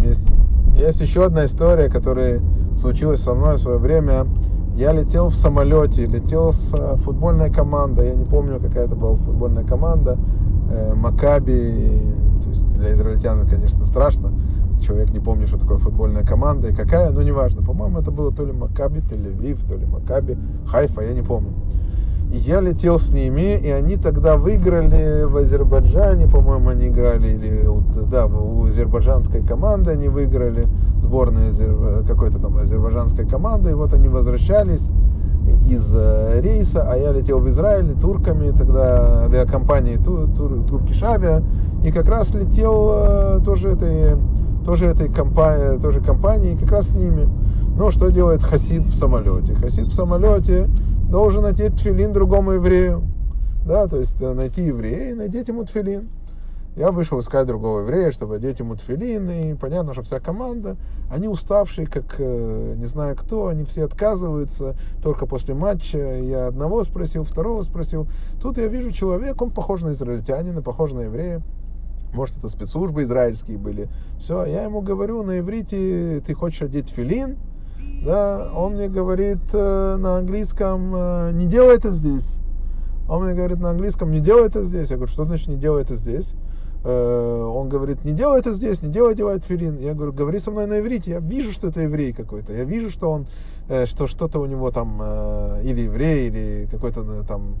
Есть, 0.00 0.26
есть 0.78 1.02
еще 1.02 1.26
одна 1.26 1.44
история, 1.44 1.90
которая 1.90 2.40
случилась 2.80 3.20
со 3.20 3.34
мной 3.34 3.56
в 3.56 3.60
свое 3.60 3.76
время. 3.76 4.26
Я 4.76 4.92
летел 4.92 5.28
в 5.28 5.34
самолете, 5.34 6.06
летел 6.06 6.52
с 6.52 6.74
э, 6.74 6.96
футбольной 6.96 7.48
командой, 7.48 8.08
я 8.08 8.14
не 8.14 8.24
помню, 8.24 8.58
какая 8.60 8.86
это 8.86 8.96
была 8.96 9.16
футбольная 9.16 9.62
команда, 9.62 10.18
э, 10.68 10.94
Макаби, 10.94 12.12
то 12.42 12.48
есть 12.48 12.66
для 12.72 12.92
израильтян, 12.92 13.46
конечно, 13.46 13.86
страшно. 13.86 14.32
Человек 14.82 15.10
не 15.10 15.20
помнит, 15.20 15.46
что 15.46 15.58
такое 15.58 15.78
футбольная 15.78 16.24
команда 16.24 16.68
и 16.68 16.74
какая, 16.74 17.10
но 17.10 17.22
неважно. 17.22 17.64
По-моему, 17.64 18.00
это 18.00 18.10
было 18.10 18.32
то 18.32 18.44
ли 18.44 18.52
Макаби, 18.52 18.98
Тель-Авив, 18.98 19.64
то 19.68 19.76
ли 19.76 19.86
Макаби, 19.86 20.36
Хайфа, 20.66 21.02
я 21.02 21.14
не 21.14 21.22
помню. 21.22 21.52
Я 22.34 22.60
летел 22.60 22.98
с 22.98 23.10
ними, 23.10 23.56
и 23.56 23.70
они 23.70 23.96
тогда 23.96 24.36
выиграли 24.36 25.22
в 25.22 25.36
Азербайджане, 25.36 26.26
по-моему, 26.26 26.70
они 26.70 26.88
играли, 26.88 27.28
или 27.28 27.68
да, 28.10 28.26
у 28.26 28.64
азербайджанской 28.64 29.40
команды 29.40 29.92
они 29.92 30.08
выиграли, 30.08 30.66
сборная 31.00 31.52
какой-то 32.04 32.40
там 32.40 32.56
азербайджанской 32.56 33.24
команды, 33.24 33.70
и 33.70 33.74
вот 33.74 33.92
они 33.92 34.08
возвращались 34.08 34.88
из 35.68 35.94
э, 35.94 36.40
рейса, 36.40 36.84
а 36.90 36.96
я 36.96 37.12
летел 37.12 37.38
в 37.38 37.48
Израиль 37.48 37.92
турками, 37.92 38.50
тогда 38.50 39.26
авиакомпании 39.26 39.96
тур, 39.96 40.28
тур, 40.36 40.64
Туркиш 40.68 41.04
Авиа, 41.04 41.40
и 41.84 41.92
как 41.92 42.08
раз 42.08 42.34
летел 42.34 42.90
э, 42.94 43.40
тоже 43.44 43.68
этой, 43.68 44.16
тоже 44.64 44.86
этой 44.86 45.08
компании, 45.08 45.78
тоже 45.78 46.00
компании, 46.00 46.56
как 46.56 46.72
раз 46.72 46.88
с 46.88 46.94
ними. 46.94 47.28
Ну, 47.76 47.90
что 47.90 48.10
делает 48.10 48.42
хасид 48.42 48.82
в 48.82 48.94
самолете? 48.96 49.54
Хасид 49.54 49.86
в 49.86 49.94
самолете 49.94 50.68
должен 51.14 51.42
найти 51.42 51.68
тфилин 51.68 52.12
другому 52.12 52.50
еврею. 52.54 53.04
Да, 53.64 53.86
то 53.86 53.98
есть 53.98 54.20
э, 54.20 54.32
найти 54.34 54.64
еврея 54.64 55.12
и 55.12 55.14
найти 55.14 55.44
ему 55.46 55.62
тфилин. 55.62 56.08
Я 56.74 56.90
вышел 56.90 57.20
искать 57.20 57.46
другого 57.46 57.82
еврея, 57.82 58.10
чтобы 58.10 58.34
одеть 58.34 58.58
ему 58.58 58.74
тфилин, 58.74 59.30
и 59.30 59.54
понятно, 59.54 59.92
что 59.92 60.02
вся 60.02 60.18
команда, 60.18 60.76
они 61.12 61.28
уставшие, 61.28 61.86
как 61.86 62.16
э, 62.18 62.74
не 62.76 62.86
знаю 62.86 63.14
кто, 63.14 63.46
они 63.46 63.64
все 63.64 63.84
отказываются 63.84 64.74
только 65.04 65.26
после 65.26 65.54
матча. 65.54 66.16
Я 66.16 66.48
одного 66.48 66.82
спросил, 66.82 67.22
второго 67.22 67.62
спросил. 67.62 68.08
Тут 68.42 68.58
я 68.58 68.66
вижу 68.66 68.90
человек, 68.90 69.40
он 69.40 69.52
похож 69.52 69.82
на 69.82 69.92
израильтянина, 69.92 70.62
похож 70.62 70.94
на 70.94 71.02
еврея. 71.02 71.42
Может, 72.12 72.38
это 72.38 72.48
спецслужбы 72.48 73.04
израильские 73.04 73.56
были. 73.56 73.88
Все, 74.18 74.46
я 74.46 74.64
ему 74.64 74.80
говорю 74.80 75.22
на 75.22 75.38
иврите, 75.38 76.20
ты 76.26 76.34
хочешь 76.34 76.62
одеть 76.62 76.88
филин? 76.88 77.38
Да, 78.04 78.48
он 78.54 78.74
мне 78.74 78.88
говорит 78.88 79.38
э, 79.54 79.96
на 79.96 80.18
английском, 80.18 80.92
э, 80.94 81.30
не 81.32 81.46
делай 81.46 81.76
это 81.76 81.90
здесь. 81.90 82.36
Он 83.08 83.24
мне 83.24 83.34
говорит 83.34 83.60
на 83.60 83.70
английском, 83.70 84.12
не 84.12 84.20
делай 84.20 84.46
это 84.46 84.62
здесь. 84.64 84.90
Я 84.90 84.96
говорю, 84.96 85.10
что 85.10 85.24
значит 85.24 85.48
не 85.48 85.56
делай 85.56 85.82
это 85.82 85.96
здесь? 85.96 86.34
Э, 86.84 87.42
он 87.42 87.70
говорит, 87.70 88.04
не 88.04 88.12
делай 88.12 88.40
это 88.40 88.52
здесь, 88.52 88.82
не 88.82 88.90
делай 88.90 89.12
одевай 89.12 89.40
тфилин. 89.40 89.78
Я 89.78 89.94
говорю, 89.94 90.12
говори 90.12 90.38
со 90.38 90.50
мной 90.50 90.66
на 90.66 90.80
иврите. 90.80 91.12
Я 91.12 91.20
вижу, 91.20 91.50
что 91.50 91.68
это 91.68 91.80
еврей 91.80 92.12
какой-то. 92.12 92.52
Я 92.52 92.64
вижу, 92.64 92.90
что 92.90 93.10
он, 93.10 93.26
что 93.86 94.06
что-то 94.06 94.38
у 94.38 94.44
него 94.44 94.70
там, 94.70 95.02
или 95.62 95.80
еврей, 95.80 96.28
или 96.28 96.68
какой-то 96.70 97.24
там 97.24 97.56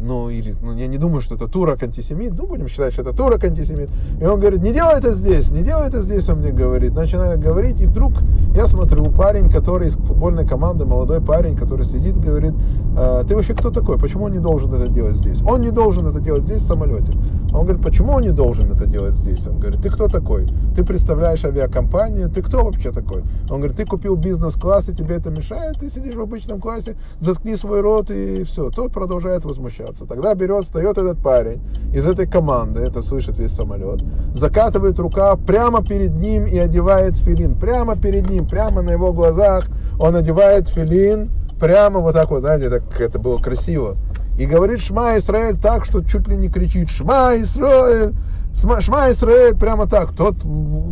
ну, 0.00 0.30
или, 0.30 0.54
ну, 0.62 0.74
я 0.74 0.86
не 0.86 0.98
думаю, 0.98 1.20
что 1.20 1.34
это 1.34 1.48
турок 1.48 1.82
антисемит, 1.82 2.32
ну, 2.32 2.46
будем 2.46 2.68
считать, 2.68 2.92
что 2.92 3.02
это 3.02 3.12
турок 3.12 3.42
антисемит. 3.44 3.90
И 4.20 4.24
он 4.24 4.38
говорит, 4.38 4.62
не 4.62 4.72
делай 4.72 4.98
это 4.98 5.12
здесь, 5.12 5.50
не 5.50 5.62
делай 5.62 5.88
это 5.88 6.00
здесь, 6.00 6.28
он 6.28 6.38
мне 6.38 6.52
говорит. 6.52 6.94
Начинаю 6.94 7.38
говорить, 7.38 7.80
и 7.80 7.86
вдруг 7.86 8.12
я 8.54 8.66
смотрю, 8.66 9.10
парень, 9.10 9.50
который 9.50 9.88
из 9.88 9.94
футбольной 9.94 10.46
команды, 10.46 10.84
молодой 10.84 11.20
парень, 11.20 11.56
который 11.56 11.84
сидит, 11.84 12.16
говорит, 12.16 12.52
«А, 12.96 13.24
ты 13.24 13.34
вообще 13.34 13.54
кто 13.54 13.70
такой, 13.70 13.98
почему 13.98 14.24
он 14.24 14.32
не 14.32 14.38
должен 14.38 14.72
это 14.72 14.88
делать 14.88 15.16
здесь? 15.16 15.42
Он 15.42 15.60
не 15.60 15.70
должен 15.70 16.06
это 16.06 16.20
делать 16.20 16.44
здесь, 16.44 16.62
в 16.62 16.66
самолете. 16.66 17.12
Он 17.52 17.62
говорит, 17.62 17.82
почему 17.82 18.12
он 18.12 18.22
не 18.22 18.30
должен 18.30 18.70
это 18.70 18.86
делать 18.86 19.14
здесь? 19.14 19.46
Он 19.46 19.58
говорит, 19.58 19.82
ты 19.82 19.90
кто 19.90 20.08
такой? 20.08 20.48
Ты 20.76 20.84
представляешь 20.84 21.44
авиакомпанию, 21.44 22.30
ты 22.30 22.42
кто 22.42 22.64
вообще 22.64 22.90
такой? 22.90 23.22
Он 23.50 23.58
говорит, 23.58 23.76
ты 23.76 23.84
купил 23.84 24.16
бизнес-класс, 24.16 24.88
и 24.88 24.94
тебе 24.94 25.16
это 25.16 25.30
мешает, 25.30 25.78
ты 25.78 25.90
сидишь 25.90 26.14
в 26.14 26.20
обычном 26.20 26.60
классе, 26.60 26.96
заткни 27.18 27.56
свой 27.56 27.80
рот, 27.80 28.10
и 28.10 28.44
все. 28.44 28.70
Тот 28.70 28.92
продолжает 28.92 29.44
возмущаться 29.44 29.63
возмущаться. 29.64 30.06
Тогда 30.06 30.34
берет, 30.34 30.64
встает 30.64 30.98
этот 30.98 31.18
парень 31.18 31.60
из 31.92 32.06
этой 32.06 32.26
команды, 32.26 32.82
это 32.82 33.02
слышит 33.02 33.38
весь 33.38 33.52
самолет, 33.52 34.00
закатывает 34.34 34.98
рука 34.98 35.36
прямо 35.36 35.82
перед 35.82 36.14
ним 36.16 36.44
и 36.44 36.58
одевает 36.58 37.16
филин. 37.16 37.58
Прямо 37.58 37.96
перед 37.96 38.28
ним, 38.28 38.46
прямо 38.48 38.82
на 38.82 38.90
его 38.90 39.12
глазах 39.12 39.64
он 39.98 40.16
одевает 40.16 40.68
филин, 40.68 41.30
прямо 41.60 42.00
вот 42.00 42.14
так 42.14 42.30
вот, 42.30 42.40
знаете, 42.40 42.70
так 42.70 42.82
это 43.00 43.18
было 43.18 43.38
красиво. 43.38 43.96
И 44.38 44.46
говорит 44.46 44.80
Шма 44.80 45.16
Исраэль 45.16 45.56
так, 45.56 45.84
что 45.84 46.02
чуть 46.02 46.26
ли 46.28 46.36
не 46.36 46.48
кричит 46.48 46.90
Шма 46.90 47.36
Исраэль, 47.36 48.12
Шма 48.54 49.10
Исраэль 49.10 49.56
прямо 49.56 49.86
так. 49.86 50.12
Тот 50.14 50.36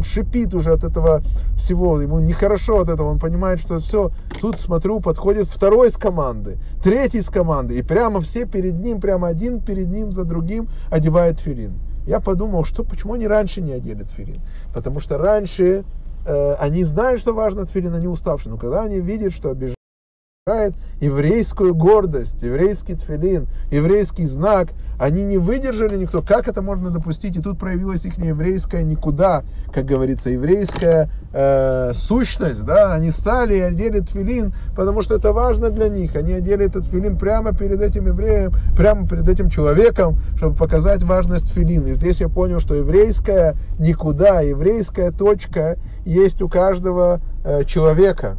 шипит 0.05 0.53
уже 0.53 0.73
от 0.73 0.85
этого 0.85 1.23
всего. 1.57 2.01
Ему 2.01 2.19
нехорошо 2.19 2.81
от 2.81 2.89
этого. 2.89 3.09
Он 3.09 3.19
понимает, 3.19 3.61
что 3.61 3.79
все. 3.79 4.11
Тут, 4.41 4.61
смотрю, 4.61 5.01
подходит 5.01 5.47
второй 5.47 5.89
из 5.89 5.97
команды, 5.97 6.59
третий 6.83 7.19
из 7.19 7.31
команды. 7.31 7.79
И 7.79 7.83
прямо 7.83 8.21
все 8.21 8.47
перед 8.47 8.79
ним, 8.81 9.01
прямо 9.01 9.29
один 9.29 9.61
перед 9.61 9.89
ним 9.89 10.13
за 10.13 10.25
другим 10.25 10.69
одевает 10.91 11.39
филин. 11.41 11.75
Я 12.07 12.21
подумал, 12.21 12.65
что 12.65 12.83
почему 12.83 13.15
они 13.15 13.29
раньше 13.29 13.61
не 13.61 13.73
одели 13.73 14.03
тфилин? 14.03 14.41
Потому 14.75 14.99
что 14.99 15.19
раньше 15.19 15.85
э, 16.27 16.55
они 16.55 16.83
знают, 16.83 17.21
что 17.21 17.33
важно 17.33 17.65
тфилин, 17.65 17.95
они 17.95 18.09
уставшие. 18.09 18.53
Но 18.53 18.59
когда 18.59 18.83
они 18.83 19.01
видят, 19.01 19.33
что 19.33 19.51
обижают 19.51 19.77
еврейскую 21.01 21.73
гордость, 21.73 22.43
еврейский 22.43 22.97
тфилин, 22.97 23.47
еврейский 23.71 24.25
знак, 24.25 24.71
они 24.99 25.25
не 25.25 25.39
выдержали 25.39 25.97
никто. 25.97 26.21
Как 26.21 26.49
это 26.49 26.63
можно 26.63 26.91
допустить? 26.91 27.37
И 27.37 27.41
тут 27.41 27.61
проявилась 27.61 28.05
их 28.07 28.19
еврейская 28.19 28.83
никуда, 28.83 29.45
как 29.73 29.85
говорится, 29.85 30.31
еврейская 30.31 31.09
э, 31.33 31.93
сущность, 31.95 32.65
да, 32.65 32.93
они 32.93 33.13
стали 33.13 33.55
и 33.55 33.61
одели 33.61 34.01
тфилин, 34.01 34.53
потому 34.75 35.03
что 35.03 35.15
это 35.15 35.33
важно 35.33 35.71
для 35.71 35.89
них. 35.89 36.17
Они 36.17 36.33
одели 36.33 36.67
этот 36.67 36.87
тфилин 36.87 37.19
прямо 37.19 37.55
перед 37.55 37.81
этим 37.81 38.09
евреем, 38.09 38.53
прямо 38.77 39.07
перед 39.07 39.29
этим 39.29 39.49
человеком, 39.49 40.19
чтобы 40.39 40.57
показать 40.57 41.05
важность 41.05 41.53
тфилин. 41.53 41.87
И 41.87 41.95
здесь 41.95 42.21
я 42.21 42.29
понял, 42.29 42.59
что 42.59 42.75
еврейская 42.75 43.55
никуда, 43.79 44.41
еврейская 44.41 45.13
точка 45.13 45.77
есть 46.05 46.43
у 46.43 46.49
каждого 46.49 47.21
э, 47.45 47.63
человека. 47.63 48.35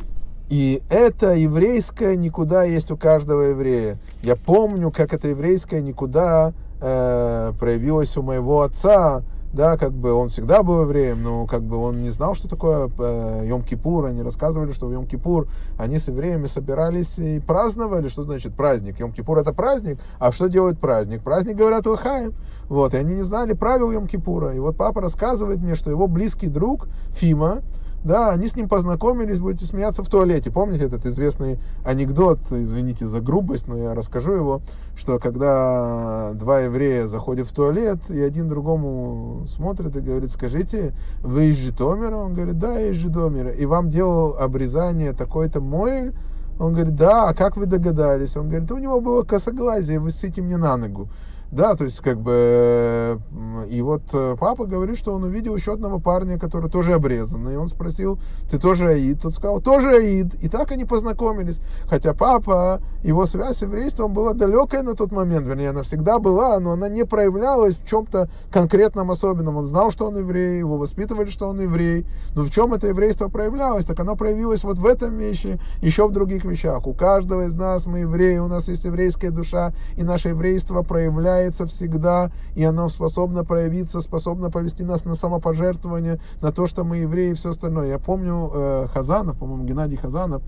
И 0.49 0.81
это 0.89 1.33
еврейское 1.33 2.15
никуда 2.15 2.63
есть 2.63 2.91
у 2.91 2.97
каждого 2.97 3.41
еврея. 3.41 3.97
Я 4.21 4.35
помню, 4.35 4.91
как 4.91 5.13
это 5.13 5.29
еврейское 5.29 5.81
никуда 5.81 6.53
э, 6.81 7.53
проявилось 7.59 8.15
у 8.17 8.23
моего 8.23 8.61
отца, 8.61 9.23
да, 9.53 9.77
как 9.77 9.93
бы 9.93 10.11
он 10.13 10.29
всегда 10.29 10.63
был 10.63 10.81
евреем, 10.81 11.21
но 11.21 11.45
как 11.45 11.61
бы 11.61 11.77
он 11.77 12.01
не 12.01 12.09
знал, 12.09 12.33
что 12.33 12.47
такое 12.47 12.87
э, 12.87 13.45
Йом-Кипур, 13.45 14.07
они 14.07 14.23
рассказывали, 14.23 14.71
что 14.71 14.87
в 14.87 14.91
Йом-Кипур 14.91 15.47
они 15.77 15.99
с 15.99 16.07
евреями 16.07 16.47
собирались 16.47 17.19
и 17.19 17.39
праздновали, 17.39 18.07
что 18.07 18.23
значит 18.23 18.55
праздник, 18.55 18.99
Йом-Кипур 18.99 19.39
это 19.39 19.53
праздник, 19.53 19.99
а 20.19 20.31
что 20.31 20.47
делает 20.47 20.79
праздник? 20.79 21.21
Праздник, 21.21 21.55
говорят, 21.55 21.85
Лахаем, 21.85 22.33
вот, 22.67 22.95
и 22.95 22.97
они 22.97 23.13
не 23.13 23.21
знали 23.21 23.53
правил 23.53 23.91
Йом-Кипура, 23.91 24.55
и 24.55 24.59
вот 24.59 24.75
папа 24.75 25.01
рассказывает 25.01 25.61
мне, 25.61 25.75
что 25.75 25.91
его 25.91 26.07
близкий 26.07 26.47
друг 26.47 26.87
Фима, 27.11 27.61
да, 28.03 28.31
они 28.31 28.47
с 28.47 28.55
ним 28.55 28.67
познакомились, 28.67 29.39
будете 29.39 29.65
смеяться 29.65 30.03
в 30.03 30.09
туалете. 30.09 30.51
Помните 30.51 30.85
этот 30.85 31.05
известный 31.05 31.57
анекдот, 31.85 32.39
извините 32.51 33.07
за 33.07 33.21
грубость, 33.21 33.67
но 33.67 33.77
я 33.77 33.93
расскажу 33.93 34.33
его, 34.33 34.61
что 34.95 35.19
когда 35.19 36.33
два 36.33 36.59
еврея 36.61 37.07
заходят 37.07 37.47
в 37.47 37.53
туалет, 37.53 37.99
и 38.09 38.19
один 38.19 38.49
другому 38.49 39.45
смотрит 39.47 39.95
и 39.95 40.01
говорит, 40.01 40.31
скажите, 40.31 40.93
вы 41.21 41.51
из 41.51 41.57
Житомира? 41.57 42.15
Он 42.15 42.33
говорит, 42.33 42.59
да, 42.59 42.77
я 42.77 42.89
из 42.89 42.95
Житомира. 42.95 43.51
И 43.51 43.65
вам 43.65 43.89
делал 43.89 44.35
обрезание 44.37 45.13
такой-то 45.13 45.61
Моэль? 45.61 46.13
Он 46.59 46.73
говорит, 46.73 46.95
да, 46.95 47.29
а 47.29 47.33
как 47.33 47.57
вы 47.57 47.65
догадались? 47.65 48.37
Он 48.37 48.47
говорит, 48.47 48.71
у 48.71 48.77
него 48.77 49.01
было 49.01 49.23
косоглазие, 49.23 49.99
вы 49.99 50.11
сыте 50.11 50.41
мне 50.41 50.57
на 50.57 50.77
ногу. 50.77 51.07
Да, 51.53 51.75
то 51.75 51.83
есть 51.83 51.99
как 51.99 52.19
бы 52.19 53.21
и 53.69 53.81
вот 53.81 54.01
э, 54.13 54.35
папа 54.39 54.65
говорит, 54.65 54.97
что 54.97 55.13
он 55.13 55.23
увидел 55.23 55.55
еще 55.55 55.73
одного 55.73 55.99
парня, 55.99 56.39
который 56.39 56.69
тоже 56.69 56.93
обрезан. 56.93 57.47
И 57.47 57.55
он 57.55 57.67
спросил, 57.67 58.19
ты 58.49 58.57
тоже 58.57 58.87
аид? 58.87 59.21
Тот 59.21 59.35
сказал, 59.35 59.61
тоже 59.61 59.91
аид. 59.91 60.33
И 60.41 60.49
так 60.49 60.71
они 60.71 60.85
познакомились. 60.85 61.59
Хотя 61.85 62.15
папа, 62.15 62.81
его 63.03 63.27
связь 63.27 63.57
с 63.57 63.61
еврейством 63.61 64.13
была 64.13 64.33
далекая 64.33 64.81
на 64.81 64.95
тот 64.95 65.11
момент. 65.11 65.45
Вернее, 65.45 65.69
она 65.69 65.83
всегда 65.83 66.19
была, 66.19 66.59
но 66.59 66.71
она 66.71 66.89
не 66.89 67.05
проявлялась 67.05 67.75
в 67.75 67.87
чем-то 67.87 68.29
конкретном 68.51 69.11
особенном. 69.11 69.57
Он 69.57 69.65
знал, 69.65 69.91
что 69.91 70.07
он 70.07 70.17
еврей, 70.17 70.57
его 70.57 70.77
воспитывали, 70.77 71.29
что 71.29 71.47
он 71.47 71.61
еврей. 71.61 72.05
Но 72.33 72.41
в 72.43 72.49
чем 72.49 72.73
это 72.73 72.87
еврейство 72.87 73.27
проявлялось? 73.27 73.85
Так 73.85 73.99
оно 73.99 74.15
проявилось 74.15 74.63
вот 74.63 74.79
в 74.79 74.85
этом 74.85 75.17
вещи, 75.17 75.59
еще 75.81 76.07
в 76.07 76.11
других 76.11 76.45
вещах. 76.45 76.87
У 76.87 76.93
каждого 76.93 77.45
из 77.45 77.53
нас 77.53 77.85
мы 77.85 77.99
евреи, 77.99 78.37
у 78.37 78.47
нас 78.47 78.67
есть 78.67 78.85
еврейская 78.85 79.29
душа, 79.29 79.73
и 79.95 80.03
наше 80.03 80.29
еврейство 80.29 80.81
проявляется 80.81 81.42
проявляется 81.43 81.65
всегда, 81.67 82.31
и 82.55 82.63
оно 82.63 82.89
способно 82.89 83.43
проявиться, 83.43 84.01
способно 84.01 84.49
повести 84.49 84.83
нас 84.83 85.05
на 85.05 85.15
самопожертвование, 85.15 86.19
на 86.41 86.51
то, 86.51 86.67
что 86.67 86.83
мы 86.83 86.97
евреи 86.97 87.31
и 87.31 87.33
все 87.33 87.49
остальное. 87.49 87.87
Я 87.87 87.99
помню 87.99 88.51
э, 88.53 88.87
Хазанов, 88.93 89.37
по-моему, 89.37 89.65
Геннадий 89.65 89.97
Хазанов, 89.97 90.41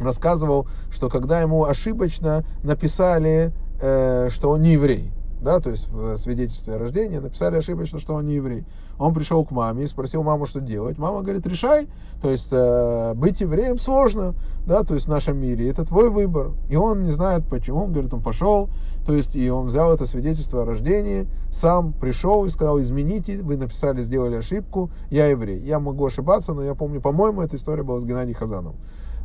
рассказывал, 0.00 0.66
что 0.90 1.08
когда 1.08 1.40
ему 1.40 1.64
ошибочно 1.64 2.44
написали, 2.62 3.52
э, 3.80 4.28
что 4.30 4.50
он 4.50 4.62
не 4.62 4.72
еврей, 4.72 5.10
да, 5.42 5.60
то 5.60 5.70
есть 5.70 5.88
в 5.90 6.16
свидетельстве 6.16 6.74
о 6.74 6.78
рождении 6.78 7.18
написали 7.18 7.56
ошибочно, 7.56 7.98
что 7.98 8.14
он 8.14 8.26
не 8.26 8.34
еврей. 8.34 8.64
Он 8.98 9.12
пришел 9.12 9.44
к 9.44 9.50
маме 9.50 9.84
и 9.84 9.86
спросил 9.86 10.22
маму, 10.22 10.46
что 10.46 10.60
делать. 10.60 10.98
Мама 10.98 11.22
говорит, 11.22 11.46
решай, 11.46 11.88
то 12.20 12.30
есть 12.30 12.48
э, 12.52 13.14
быть 13.14 13.40
евреем 13.40 13.78
сложно, 13.78 14.34
да, 14.66 14.84
то 14.84 14.94
есть 14.94 15.06
в 15.06 15.10
нашем 15.10 15.38
мире, 15.38 15.68
это 15.68 15.84
твой 15.84 16.10
выбор. 16.10 16.52
И 16.70 16.76
он 16.76 17.02
не 17.02 17.10
знает 17.10 17.44
почему, 17.48 17.84
он 17.84 17.92
говорит, 17.92 18.14
он 18.14 18.22
пошел, 18.22 18.68
то 19.04 19.12
есть 19.12 19.34
и 19.34 19.50
он 19.50 19.66
взял 19.66 19.92
это 19.92 20.06
свидетельство 20.06 20.62
о 20.62 20.64
рождении, 20.64 21.26
сам 21.50 21.92
пришел 21.92 22.44
и 22.44 22.50
сказал, 22.50 22.80
измените, 22.80 23.42
вы 23.42 23.56
написали, 23.56 24.02
сделали 24.02 24.36
ошибку, 24.36 24.90
я 25.10 25.26
еврей. 25.26 25.58
Я 25.58 25.80
могу 25.80 26.06
ошибаться, 26.06 26.54
но 26.54 26.62
я 26.62 26.74
помню, 26.74 27.00
по-моему, 27.00 27.42
эта 27.42 27.56
история 27.56 27.82
была 27.82 27.98
с 27.98 28.04
Геннадием 28.04 28.36
Хазаном. 28.36 28.76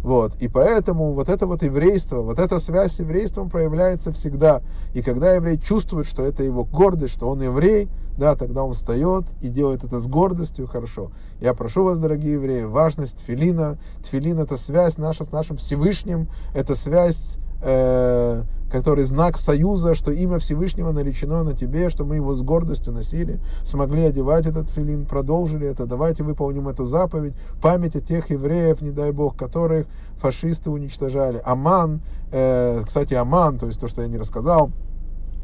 Вот. 0.03 0.35
И 0.39 0.47
поэтому 0.47 1.13
вот 1.13 1.29
это 1.29 1.47
вот 1.47 1.63
еврейство, 1.63 2.21
вот 2.21 2.39
эта 2.39 2.59
связь 2.59 2.93
с 2.93 2.99
еврейством 2.99 3.49
проявляется 3.49 4.11
всегда. 4.11 4.61
И 4.93 5.01
когда 5.01 5.33
еврей 5.33 5.57
чувствует, 5.57 6.07
что 6.07 6.23
это 6.23 6.43
его 6.43 6.63
гордость, 6.63 7.13
что 7.13 7.29
он 7.29 7.41
еврей, 7.41 7.89
да, 8.17 8.35
тогда 8.35 8.63
он 8.63 8.73
встает 8.73 9.25
и 9.41 9.49
делает 9.49 9.83
это 9.83 9.99
с 9.99 10.07
гордостью, 10.07 10.67
хорошо. 10.67 11.11
Я 11.39 11.53
прошу 11.53 11.83
вас, 11.83 11.99
дорогие 11.99 12.33
евреи, 12.33 12.63
важность 12.63 13.17
тфилина. 13.17 13.77
Тфилин 14.03 14.39
это 14.39 14.57
связь 14.57 14.97
наша 14.97 15.23
с 15.23 15.31
нашим 15.31 15.57
Всевышним, 15.57 16.27
это 16.55 16.75
связь 16.75 17.37
э, 17.61 18.43
который 18.71 19.05
знак 19.05 19.37
союза, 19.37 19.95
что 19.95 20.11
имя 20.11 20.39
Всевышнего 20.39 20.91
наречено 20.91 21.43
на 21.43 21.53
тебе, 21.53 21.89
что 21.89 22.03
мы 22.03 22.15
его 22.15 22.35
с 22.35 22.41
гордостью 22.41 22.93
носили, 22.93 23.39
смогли 23.63 24.03
одевать 24.03 24.45
этот 24.45 24.69
филин, 24.69 25.05
продолжили 25.05 25.67
это, 25.67 25.85
давайте 25.85 26.23
выполним 26.23 26.67
эту 26.67 26.85
заповедь, 26.85 27.33
память 27.61 27.95
о 27.95 28.01
тех 28.01 28.29
евреев, 28.29 28.81
не 28.81 28.91
дай 28.91 29.11
бог, 29.11 29.37
которых 29.37 29.87
фашисты 30.17 30.69
уничтожали. 30.69 31.41
Аман, 31.45 32.01
э, 32.31 32.83
кстати, 32.85 33.13
Аман, 33.13 33.57
то 33.57 33.67
есть 33.67 33.79
то, 33.79 33.87
что 33.87 34.01
я 34.01 34.07
не 34.07 34.17
рассказал, 34.17 34.71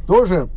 тоже 0.05 0.49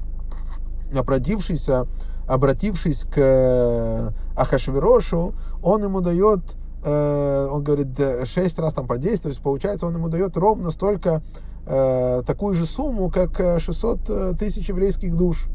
обратившийся, 0.93 1.87
обратившись 2.27 3.05
к 3.05 3.17
э, 3.17 4.11
Ахашверошу, 4.37 5.35
он 5.63 5.85
ему 5.85 6.01
дает 6.01 6.41
э, 6.85 7.49
он 7.51 7.63
говорит, 7.63 7.89
шесть 8.25 8.59
раз 8.59 8.75
там 8.75 8.87
подействовать, 8.87 9.39
получается, 9.41 9.87
он 9.87 9.95
ему 9.95 10.09
дает 10.09 10.37
ровно 10.37 10.71
столько 10.71 11.23
такую 11.67 12.55
же 12.55 12.65
сумму, 12.65 13.11
как 13.11 13.61
600 13.61 13.99
э, 13.99 14.13
э, 14.13 14.35
тысяч 14.39 14.69
еврейских 14.69 15.17
душ. 15.17 15.47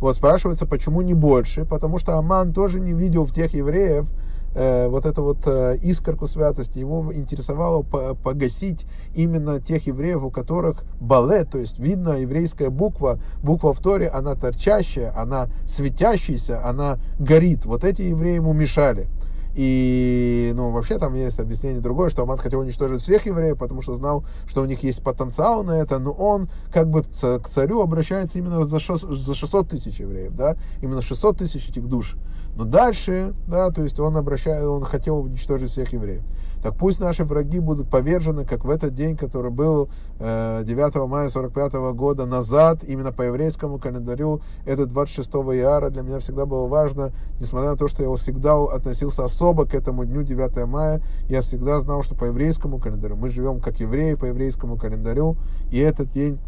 Вот 0.00 0.16
спрашивается, 0.16 0.66
почему 0.66 1.02
не 1.02 1.12
больше? 1.12 1.66
Потому 1.66 1.98
что 1.98 2.16
Аман 2.16 2.54
тоже 2.54 2.80
не 2.80 2.94
видел 2.94 3.24
в 3.26 3.34
тех 3.34 3.52
евреев 3.52 4.10
э, 4.54 4.88
вот 4.88 5.04
эту 5.04 5.22
вот 5.22 5.46
э, 5.46 5.76
искорку 5.82 6.26
святости. 6.26 6.78
Его 6.78 7.12
интересовало 7.12 7.82
по 7.82 8.14
погасить 8.14 8.86
именно 9.14 9.60
тех 9.60 9.86
евреев, 9.86 10.24
у 10.24 10.30
которых 10.30 10.84
балет, 11.00 11.50
то 11.50 11.58
есть 11.58 11.78
видно 11.78 12.18
еврейская 12.18 12.70
буква, 12.70 13.18
буква 13.42 13.74
в 13.74 13.80
Торе, 13.80 14.08
она 14.08 14.34
торчащая, 14.34 15.12
она 15.14 15.48
светящаяся, 15.66 16.64
она 16.64 16.98
горит. 17.18 17.66
Вот 17.66 17.84
эти 17.84 18.02
евреи 18.02 18.36
ему 18.36 18.54
мешали. 18.54 19.08
И, 19.54 20.52
ну, 20.54 20.70
вообще 20.70 20.98
там 20.98 21.14
есть 21.14 21.40
объяснение 21.40 21.80
другое, 21.80 22.08
что 22.08 22.22
Аман 22.22 22.38
хотел 22.38 22.60
уничтожить 22.60 23.02
всех 23.02 23.26
евреев, 23.26 23.58
потому 23.58 23.82
что 23.82 23.94
знал, 23.94 24.24
что 24.46 24.62
у 24.62 24.64
них 24.64 24.82
есть 24.82 25.02
потенциал 25.02 25.64
на 25.64 25.72
это, 25.72 25.98
но 25.98 26.12
он 26.12 26.48
как 26.72 26.88
бы 26.88 27.02
к 27.02 27.48
царю 27.48 27.80
обращается 27.80 28.38
именно 28.38 28.64
за 28.64 28.78
600 28.78 29.68
тысяч 29.68 30.00
евреев, 30.00 30.34
да, 30.34 30.56
именно 30.80 31.02
600 31.02 31.38
тысяч 31.38 31.68
этих 31.68 31.88
душ. 31.88 32.16
Но 32.60 32.66
дальше, 32.66 33.32
да, 33.46 33.70
то 33.70 33.82
есть 33.82 33.98
он 34.00 34.18
обращает, 34.18 34.62
он 34.62 34.84
хотел 34.84 35.20
уничтожить 35.20 35.70
всех 35.70 35.94
евреев. 35.94 36.20
Так 36.62 36.76
пусть 36.76 37.00
наши 37.00 37.24
враги 37.24 37.58
будут 37.58 37.88
повержены, 37.88 38.44
как 38.44 38.66
в 38.66 38.70
этот 38.70 38.92
день, 38.92 39.16
который 39.16 39.50
был 39.50 39.88
9 40.18 40.68
э, 40.68 41.06
мая 41.06 41.30
45 41.30 41.72
года 41.94 42.26
назад, 42.26 42.84
именно 42.84 43.12
по 43.12 43.22
еврейскому 43.22 43.78
календарю, 43.78 44.42
это 44.66 44.84
26 44.84 45.32
яра. 45.54 45.88
Для 45.88 46.02
меня 46.02 46.18
всегда 46.18 46.44
было 46.44 46.66
важно, 46.66 47.12
несмотря 47.40 47.70
на 47.70 47.76
то, 47.78 47.88
что 47.88 48.02
я 48.02 48.14
всегда 48.16 48.62
относился 48.62 49.24
особо 49.24 49.64
к 49.64 49.74
этому 49.74 50.04
дню 50.04 50.22
9 50.22 50.66
мая, 50.66 51.00
я 51.30 51.40
всегда 51.40 51.80
знал, 51.80 52.02
что 52.02 52.14
по 52.14 52.26
еврейскому 52.26 52.78
календарю 52.78 53.16
мы 53.16 53.30
живем 53.30 53.60
как 53.60 53.80
евреи 53.80 54.16
по 54.16 54.26
еврейскому 54.26 54.76
календарю, 54.76 55.38
и 55.72 55.78
этот 55.78 56.10
день 56.10 56.38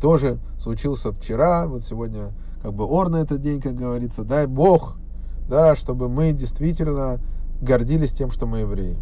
тоже 0.00 0.40
случился 0.60 1.12
вчера, 1.12 1.68
вот 1.68 1.84
сегодня 1.84 2.32
как 2.60 2.74
бы 2.74 2.84
ор 2.84 3.08
на 3.08 3.18
этот 3.18 3.40
день, 3.40 3.60
как 3.60 3.76
говорится, 3.76 4.24
дай 4.24 4.48
Бог, 4.48 4.98
да, 5.48 5.74
чтобы 5.74 6.08
мы 6.08 6.32
действительно 6.32 7.18
гордились 7.60 8.12
тем, 8.12 8.30
что 8.30 8.46
мы 8.46 8.58
евреи. 8.58 8.96